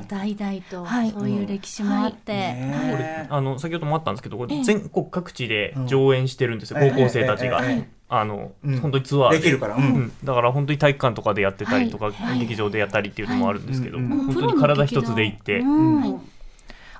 [0.08, 1.10] 代々と、はい。
[1.10, 2.32] そういう歴史もあって。
[2.32, 4.64] ねこれあの先ほどもあったんですけどこれええ。
[4.64, 8.78] 全国各地で上演してるんですよ、うん高校生たちが、ええええあのうん。
[8.80, 9.40] 本当にツアーで。
[9.40, 9.82] きるから、うん。
[9.82, 10.12] うん。
[10.24, 12.40] だから本当に体育館とかでやってたりとか、はい。
[12.40, 16.20] 劇場でやったりっていうのもあるんですけど、はいうん本当に体一つで行って、うん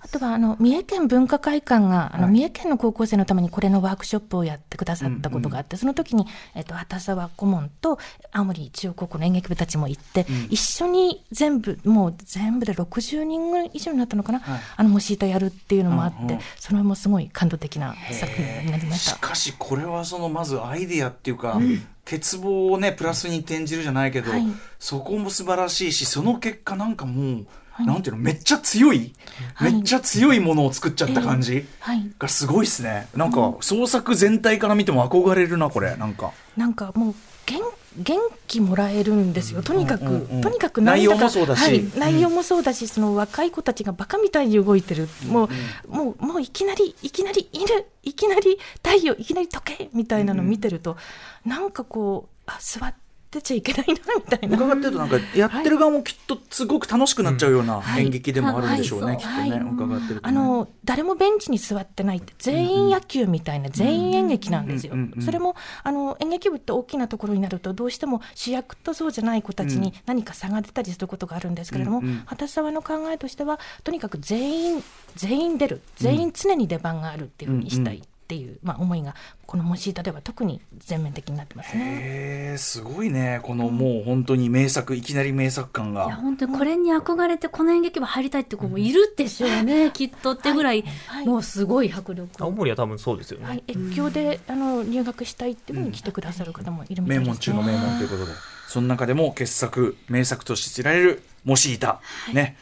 [0.02, 7.98] あとはあの三重県文化会館があのはい三重県の高校生のためにこれのワークショップをやってくださったことがあって、その時に、えっと、畑沢顧問と
[8.32, 14.60] 青森中央高校の演劇部たちも行って、一緒に全部もう全部で60人ぐらい以上になったのかな、はい。
[14.76, 19.02] あの模試板やるっていうのもあって、それもすごい感動的な作品になりまし。
[19.02, 21.60] したかしこれはそのまずアイディアっていうか、
[22.04, 24.46] 欠乏をねプラスに転じるじゃないけど、はい。
[24.78, 27.46] そこも素晴らしいしその結果なんかもう、
[27.78, 29.14] なんていうのめっちゃ強い、
[29.54, 29.72] はい。
[29.72, 32.10] めっちゃ強いものを作っちゃった感じはい。
[32.18, 33.08] がすごいですね。
[33.14, 35.96] なんか創作全体から見ても憧れるなこれ。
[35.96, 36.32] なんか。
[36.56, 37.14] なんかもう
[37.46, 37.62] 元
[37.96, 40.40] 元気もらえるんですよ、とにかく、うんうんうん。
[40.42, 41.60] とにかく内容もそうだし。
[41.60, 41.80] はい。
[41.80, 41.98] うん。
[41.98, 45.48] 内容もそうだし、その若い子たちがバカみたいに動いてる、も
[45.88, 47.66] う、もう、もういきなり、いきなり犬、
[48.04, 50.96] いきなり太陽、いきなり時計みたいなの見てると、
[51.44, 53.09] なんかこう、あ座って
[53.40, 54.56] ちゃいけないなみたいな。
[54.56, 58.04] 伺ってるとなんかやってる側もきっとすごく楽しくなっちゃうようなはい。
[58.04, 59.16] 演劇でもあるんでしょうね、はい。
[59.18, 59.60] きっとね、はい。
[59.60, 64.94] 伺ってると、ね、あの誰もベンチに座ってないって全員野球みたいな全員演劇なんですよ。
[65.20, 74.84] それもあの演劇部って大きなところになるとどうしても主役とそうじゃない子たちに何か差が出たりすることがあるんですけれども、うんうん畑沢の考えとしてはとにかく全員
[75.16, 75.82] 全員出る。
[75.96, 81.82] 全員常に出番があるっていうふうにしたいっていう、まあ、思いがこの「モシータ」では特に全面的になってますね。
[81.82, 83.40] へえすごいね。
[83.42, 91.26] このもう本当に名作いきなり名作感いやが本当にこれに憧れてこの演劇部入りたいって子もいるでしょうね、きっとってぐらい、はい。
[91.26, 92.30] もうすごい迫力。
[92.38, 97.26] 青森は多分そうですよね、はい、越境であの入学したいっていうに来てくださる方もいるみたい名です、ね。
[97.26, 98.32] 門中の名門ということで。
[98.68, 102.00] その中でも傑作名作として知られる「もしいた」
[102.32, 102.56] ね。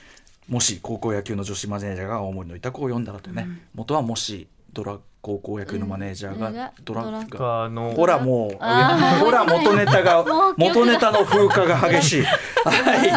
[0.49, 6.55] もし高校野球の女子マネージャーが青森のいた子を読んだらというね、元はもしドラ高校野球のマネージャーが、うん
[6.85, 10.25] ドラドラがあのほらもうほら元ネタが
[10.57, 12.23] 元ネタの風化が激しい。
[12.23, 13.11] はい。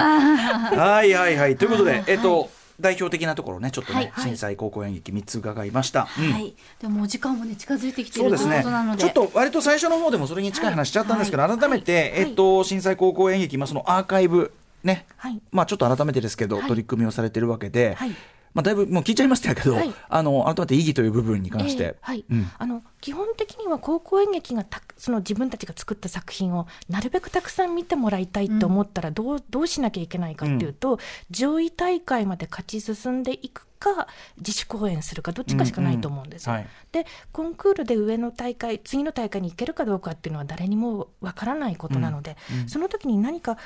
[0.78, 1.58] はいはいはい。
[1.58, 2.50] ということでえっと
[2.80, 4.24] 代表的なところねちょっとね、はい。
[4.24, 6.32] 震災高校演劇3つ伺いました、うん。
[6.32, 8.58] はい、でももう時間もね近づいてきているというそうですね。
[8.58, 9.04] ことなので。
[9.04, 14.52] ちょっと割と最初の方でもそれに近い話しちゃったんですけど、改めて、えっと、震災高校演劇、まあ、そのアーカイブ
[14.84, 15.40] ね、はい。
[15.52, 16.68] まあ、ちょっと改めてですけど、はい。
[16.68, 18.16] 取り組みをされてるわけで、はい
[18.54, 19.94] まあ、だいぶもう聞いちゃいましたけど、はい。
[20.10, 22.26] あの改めて意義という部分に関して、ええはい。
[22.30, 22.52] うん。
[22.58, 31.00] あの基本的には高校演劇がたその自分たちが作った作品をなるべくたくさん見てもらいたいと思ったらどう,、どうしなきゃいけないかっていうと、
[31.30, 36.54] 上位大会まで勝ち進んでいくか自主公演するかどっちかしかないと思うんですよ。
[36.54, 36.72] うんうんはい。
[36.92, 42.38] でコンクールで上の大会次の大会に行けるかどうかっていうのは誰にもわからないことなので、
[42.68, 43.58] その時に何か違う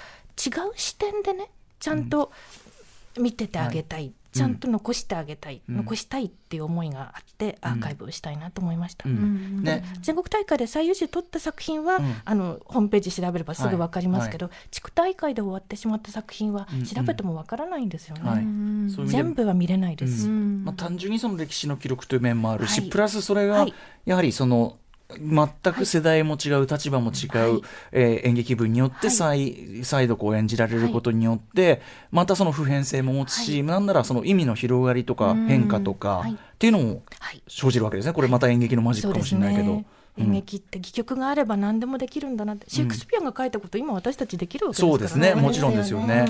[0.75, 2.31] 視点でねちゃんと
[3.19, 9.07] 見ててあげたい、ちゃんと残してあげたい、残したいっていう思いがあってアーカイブをしたいなと思いました。
[9.07, 9.63] うん。
[9.63, 9.83] ね。
[10.01, 12.03] 全国大会で最優秀取った作品は、ん。
[12.03, 18.39] ああのホームページ調べればすぐ分かりますけど、地区大会で終わってしまった作品は調べても分からないんですよね、はい。
[18.39, 18.89] うん。
[18.89, 20.65] そういう意味で全部は見れないです、うん。
[20.65, 22.89] まあ、単純にその歴史の記録という面もあるし、はい。
[22.89, 23.73] プラスそれがはい。
[24.05, 24.77] やはりその
[25.19, 27.61] 全く世代も違う立場も違う、
[27.91, 36.33] えー演劇部によって再,、再度こう演じられることによって、またその普遍性も持つし、なんならその意味の広がりとか変化とか、はい。
[36.33, 37.41] っていうのもはい。
[37.47, 38.13] 生じるわけですね。
[38.13, 39.83] これまた演劇のマジックかもしれないけど。
[40.17, 45.35] 演劇って戯曲があれば何でもできるんだなって、シェイクスピアが書いたこと今私たちできるわけですからそうですね。
[45.35, 46.25] もちろんですよね、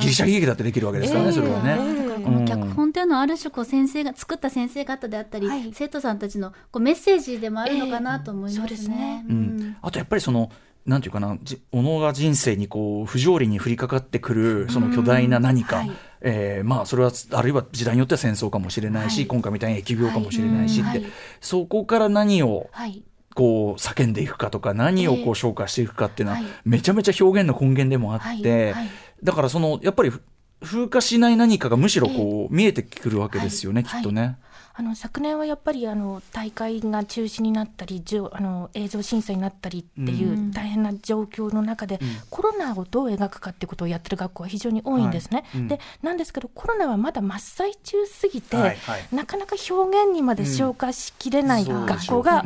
[0.00, 1.34] ギリシャ喜劇だってできるわけですからね、ええ。
[1.34, 1.76] それはね。
[1.96, 5.72] だからこの脚本っていうのはある種こう先生が作った先生方であったり、はい。
[5.72, 8.62] 生徒さんたちのこうメッセージでもあるのかなと思いますね。
[8.62, 9.24] ええそうですね。
[9.28, 9.38] ううん。
[9.60, 10.50] ん、あとやっぱりその
[10.84, 15.92] なんていうかなじ小野が人生にこう不条理に降りかかってくるその巨大な何か、はい。
[16.20, 19.26] えーまあそれはあるいは時代によっては戦争かもしれないし、はい。
[19.26, 21.04] 今回みたいに疫病かもしれないしって、はい。
[21.40, 23.02] そこから何をはい
[23.34, 26.50] こう叫んでいくかとか何をこう消化していくかっていうのははい。
[26.64, 28.74] めちゃめちゃ表現の根源でもあって、
[29.22, 30.22] だからそのやっぱりふ
[30.62, 34.00] 風化しない何かがむしろこう見えてくるわけですよね、はい。
[34.00, 34.38] きっとね。
[34.74, 42.00] あの昨年はやっぱりあの大会が中止になったりじょあの映像審査になったりっていう大変な状況の中で、
[42.30, 45.44] コロナをどう描くかっていうことをやってる学校は非常に多いんですね。
[45.52, 45.60] はい。
[45.60, 45.68] うん。
[45.68, 49.08] でなんですけどコロナはまだ真っ最中すぎて、はいはい。
[49.12, 51.86] なかなか表現にまで消化しきれないうん。
[51.86, 52.44] 学校が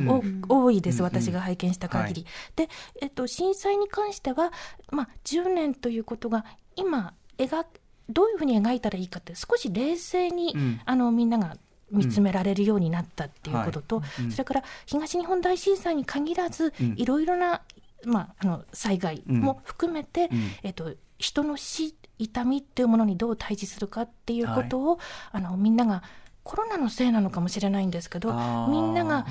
[0.48, 1.04] 多いです、うん。
[1.04, 2.26] 私が拝見した限り。
[2.56, 2.68] で、
[3.00, 4.52] えっと、震災に関しては、
[4.90, 7.64] まあ、10年ということが今描
[8.08, 10.80] どういうふうに描いたらいいかって少し冷静に、うん。
[10.84, 11.56] あのみんなが
[11.90, 14.24] 見つめられるようになったっていうことと、はい。
[14.24, 14.30] うん。
[14.32, 16.94] それから東日本大震災に限らず、うん。
[16.96, 17.62] いろいろな、
[18.04, 20.50] まあ、あの災害も含めて、うん。
[20.62, 24.98] えっと、人の死痛みっていうものにどう対峙するかっていうことを、
[25.32, 26.02] あのみんなが
[26.46, 28.32] コロナのせいなのかもしれないんですけど
[28.68, 29.26] みんなが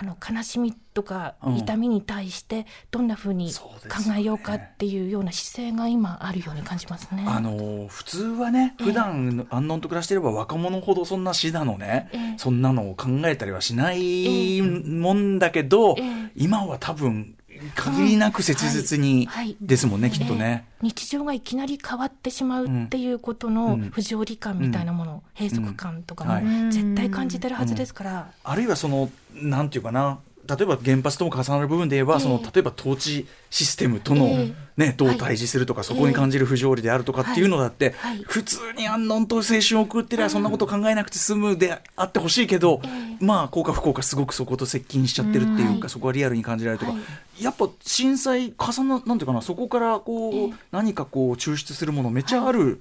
[0.00, 1.56] あの悲しみとかうん。
[1.56, 3.68] 痛みに対してどんなふうに考
[4.16, 7.24] えようかっていうような姿勢が今あるように感じますね。
[7.26, 12.34] あの普通はね普段安穏と暮らしていれば若者ほどそんな死だのね、ええ。
[12.36, 16.30] そんなのを考えたりはしないもんだけど、ええ。
[16.36, 17.34] 今は多分
[17.74, 19.28] 限りなく切実に
[19.60, 20.66] ですもんね、きっとね。
[20.82, 20.86] ええ。
[20.86, 26.44] 日常がいきなり変わってしまうっていうことうのん不条理感みたいなもの、閉塞感とかはい。
[26.44, 30.18] も絶対感じてるはずですから、あるいはそのなんていうかな
[30.48, 32.20] 例えば原発とも重なる部分で言えば、ええ。
[32.20, 38.16] その例えば統治システムとの、えね、どう対峙するとか、そこに感じる不条理であるとかっていうのだって、はい。
[38.16, 38.24] はい。
[38.26, 42.80] 普通に安穏と青春を送ってりゃそんなこと考えなくて済むであってほしいけど、
[43.20, 46.98] まあ効果不効果すごくそこと接近しちゃってるっていうか、はいそこはリアルに感じられるとか、は
[47.40, 52.80] やっぱ震災重ななんていうかなそこからこう、何かこう抽出するものめっちゃある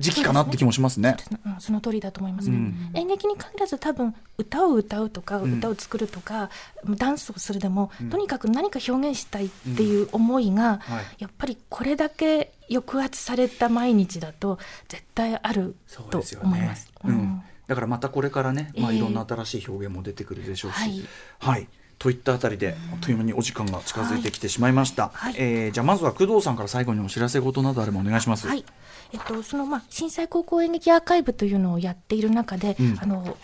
[0.00, 1.16] 時期かなって気もしますね。
[1.44, 2.90] うんその通りだと思いますね、うん。
[2.94, 5.58] 演劇に限らず多分歌を歌うとかん。
[5.58, 6.50] 歌を作るとか、
[6.88, 11.04] ダンスをするでも、とにかく何か表現したいっていう思いが、はい。
[11.18, 16.46] やっぱりこれだけ抑圧された毎日だと絶対あるとそうですよね。
[16.46, 16.92] 思います。。
[17.04, 17.14] うん。
[17.14, 17.42] うん。
[17.66, 18.98] だからまたこれからね、まあ、ええ。
[18.98, 21.04] いろんな新しい表現も出てくるでしょうし、はい。
[21.38, 21.68] はい。
[22.00, 25.10] といったあたりで、あっという間にお時間が近づいてきてしまいました。
[25.12, 28.48] はいえーじゃあまずは工藤さんから最後にお知らせ事などあればお願いします。
[28.48, 28.64] はい、
[29.12, 33.36] えっと、そのまあ震災高校演劇アーカイブというのをやっている中で、うんあの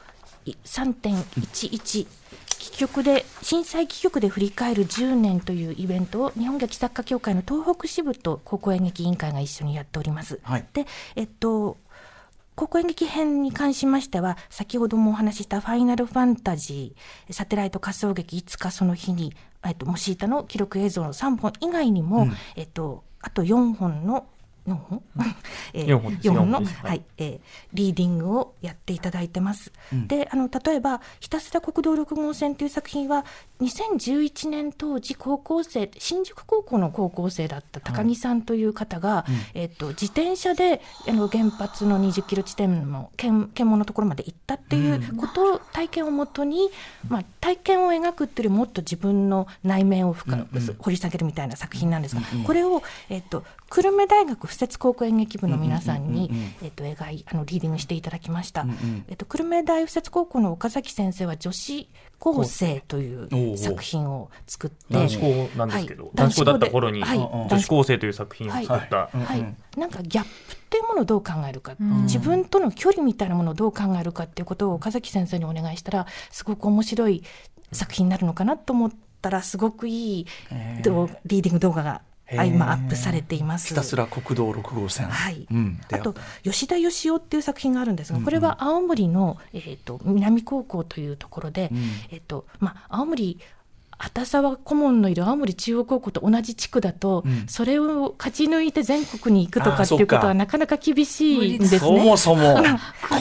[0.46, 2.06] い3.11
[2.58, 10.40] 戯曲で震災戯曲で振り返る10年というイベントを日本劇作家協会の東北支部と高校演劇委員会が一緒にやっております。
[10.42, 11.76] はいで、えっと
[12.56, 24.26] 高校演劇編に関しましては先ほどもお話しした「ファイナルファンタジー」サテライト仮想劇いつかその日に、えっと、モシータの記録映像の3本以外にも、えっと、あと4本の
[24.66, 25.02] 4本、
[25.74, 26.26] えー四本です。
[26.26, 27.02] 四本はい。
[27.18, 27.40] えー
[27.72, 29.72] リーディングをやっていただいてます。
[30.06, 33.24] であの例えば「ひたすら国道6号線」という作品は
[33.60, 46.70] 2011年当時高校生新宿高校の高校生だった高木さんという方が、えっと自転車であの原発の20キロ地点の検検問のところまで行ったっていうことを、体験をもとに、
[47.08, 56.30] まあ、体験を描くっていうよりもっと自分の内面を深く掘り下げるみたいな作品なんですが、これを、えっと、久留米大学附設高校演劇部の皆さんに、
[56.62, 58.66] えっと、描いあのリーディングしていただきました。
[59.08, 61.88] えっと、久留米大附設高校の岡崎先生は女子
[62.18, 66.12] 高生という作品を作って男子校なんですけど、はい。
[66.14, 67.18] 男子校だった頃に、はい。
[67.18, 77.22] 女子高生という作品を作った、はい、なんかギャップっていうものをどう考えるか、自分との距離みたいなものをどう考えるかっていうことを岡崎先生にお願いしたらすごく面白い
[77.72, 80.26] 作品になるのかなと思ったらすごくいい
[80.82, 82.02] どうリーディング動画があ
[82.32, 83.68] 今アップされています。
[83.68, 85.06] ひたすら国道6号線。
[85.06, 85.46] はい。
[85.50, 91.70] うん、であと吉田義雄っていう作品があるんですが、これは青森の、えー、と南高校というところで、
[92.10, 93.38] えーとまあ、青森
[93.98, 102.04] 畑沢顧問のいる青森中央高校と同じ地区だと、それを勝ち抜いて全国に行くとかっていうことはなかなか厳しいんですそね。
[102.04, 102.62] もそも。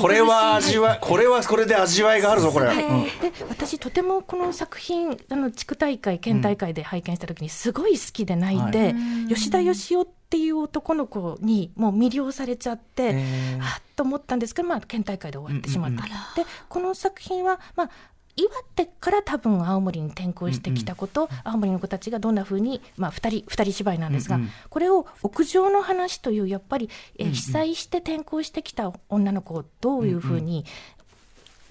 [0.01, 3.03] これは味わい これはこれで味わいがあるぞこれ、うん。
[3.21, 8.95] で私とてもこの作品あの地区大会県大会で拝見した時にすごい好きで泣いて、
[9.29, 13.61] 吉田義雄っていう男の子にもう魅了されちゃって、へー。
[13.61, 16.09] あっと思ったんですけど、まあ、県大会で終わってしまった、うん。
[16.35, 17.89] でこの作品は、まあ、
[18.37, 24.49] 岩手から多分青森に転校してきたこと、青森の子たちがどんなふうに、まあ、2人二人芝居なんですが、うんうん。
[24.69, 30.65] これを屋上の話というやっぱり、えー被災して転校してきた女の子をどういうふうに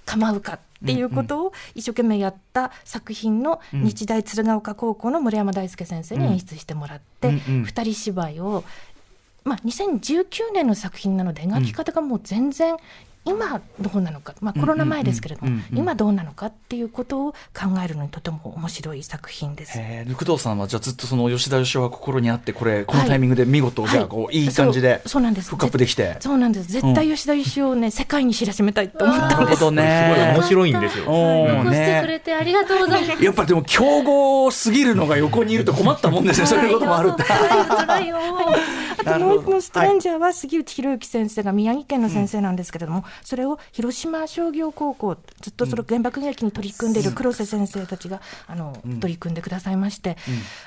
[0.05, 7.39] 構うかっていうことを一生懸命やった作品の日大鶴ヶ丘高校の村山大輔先生に演出してもらって、うんうん。
[7.63, 8.63] 2人芝居を、
[9.43, 12.77] まあ、2019年の作品なので描き方がもう全然
[13.25, 19.73] 今どうなのか、まあ、コロナ前ですけれども、うんうんうんうん今どうなのかっていうことを考えるのにとても面白い作品です。
[19.75, 25.49] えー、工藤さんはじゃあずっとその吉田義雄が心にあってこれこのタイミングで見事、じゃあこういい感じでそうそうなんです。
[25.49, 26.17] フックアップできて。
[26.19, 26.71] そうなんです。
[26.71, 29.35] 絶対吉田義雄をね、世界に知らしめたいと思ったんです。
[29.35, 31.05] なるほどすごいね面白いんですよ。
[31.05, 33.23] してくねれてありがとうございます。
[33.23, 36.47] やっぱりでも強豪すぎるのが横にいると困ったもんですね。
[36.47, 38.17] そういうこともあるって辛い よ。
[39.05, 50.17] あともう一個のストレンジャーは杉内博之先生が宮城県の先生なんですけれども、それを広島商業高校ずっとその原爆劇に取り組んでいる黒瀬先生たちがあの、取り組んでくださいまして、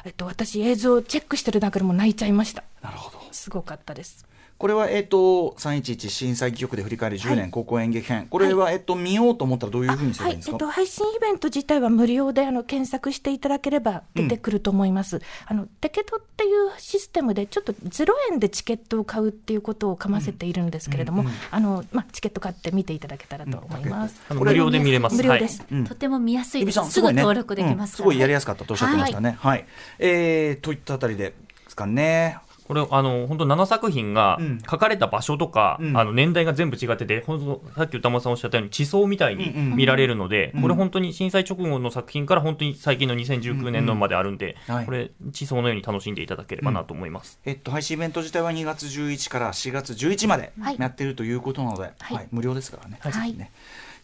[0.05, 2.65] えっと、私映像をチェックしてるだけでも泣いちゃいました。
[2.83, 3.19] なるほど。
[3.33, 4.28] すごかったです
[4.59, 8.27] これはえっ、と311震災記憶で振り返り10年、高校演劇編。
[8.29, 10.63] これは、えっと見ようと思ったらどういうふうにすればいいんですか、はい。
[10.63, 15.23] えっと、配信イベント自体は無料であの検索していただければ出てくると思います。
[15.47, 24.21] あのテケトっていうシステムでちょっと0円でチケットを買うっていうことをかませているんですけれども、あのまあ、チケット買って見ていただけたらと思います。
[24.35, 25.17] 無料で見れます。
[25.17, 25.65] 無料です。
[25.71, 25.85] うん。
[25.85, 26.91] とても見やすいです。
[26.91, 27.97] すぐ登録できますうん。
[27.99, 29.37] すごいやりやすかったとおっしゃってましたね。
[29.39, 29.65] はい、
[30.01, 31.35] えー、といったあたりでで
[31.69, 32.39] すかね
[32.69, 34.59] これあの本当7作品がうん。
[34.59, 35.97] 書かれた場所とか、うん。
[35.97, 40.63] あの年代が全部違ってて本当さっき歌丸さんおっしゃったように地層みたいにうんうん見られるので、うん。
[40.63, 44.85] これ本当に震災直後の作品から本当に最近の2019年のまであるんで、うんはい。
[44.85, 47.41] これ地層のように楽しんでいただければなと思います。
[47.45, 50.77] えっと、配信イベント自体は2月11から4月11まではい。
[50.79, 51.93] やってるということなので、はい。
[52.15, 52.29] はい。
[52.31, 52.99] 無料ですからね。
[53.01, 53.35] はい。
[53.35, 53.51] ね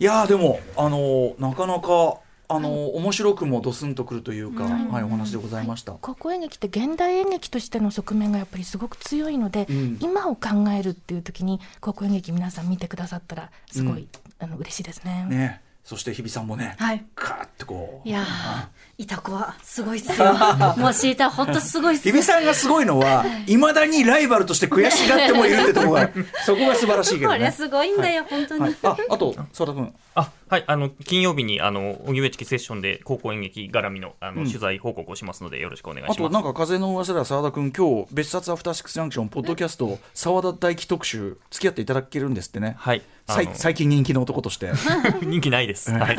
[0.01, 5.92] いやーでも、あのーなかなか、あのー面白くもドスンとくるというか、はい、お話でございました。
[6.01, 15.26] 高校演劇って現代演劇としての側面がやっぱりすごく強いので、うん今を考えるっていう時に高校演劇皆さん見てくださったらすごい、うんあの嬉しいですね。
[15.28, 18.09] ね、そして日比さんもね、はいカーってこう。
[18.09, 20.32] いやー、いた子はすごいっすよ。
[20.76, 22.14] もうシータ本当すごいっすよ。
[22.14, 26.11] 日比さんがすごいのは、いまだにライバルとして悔しがってもいるってところが、
[26.45, 27.38] そこが素晴らしいけどね。
[27.38, 28.61] これすごいんだよ、本当に。
[28.62, 29.95] はい、あ、あと、澤田君。
[30.14, 36.20] あはい、あの金曜日にあの荻上チキセッションで高校演劇絡みのあの、うん取材報告をしますのでよろしくお願いします。
[36.20, 42.76] あとなんか風の噂では澤田君今日別冊アフターシックスジャンクションポッドキャスト澤田大樹特集付き合っていただけるんですってね。
[42.78, 44.70] はい、あ最近人気の男として。
[45.22, 45.90] 人気ないです。
[45.90, 46.16] はい。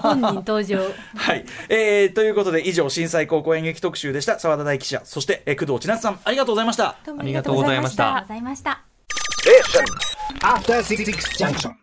[0.00, 0.78] 本人登場。
[1.14, 6.96] はい、えー、ということで以上震災高校演劇特集でした澤田大記者そして、えー工藤千夏さんありがとうございました。
[7.18, 8.80] ありがとうございましたありがとうございました。
[9.46, 9.84] Station.
[10.42, 11.74] After Six Junction.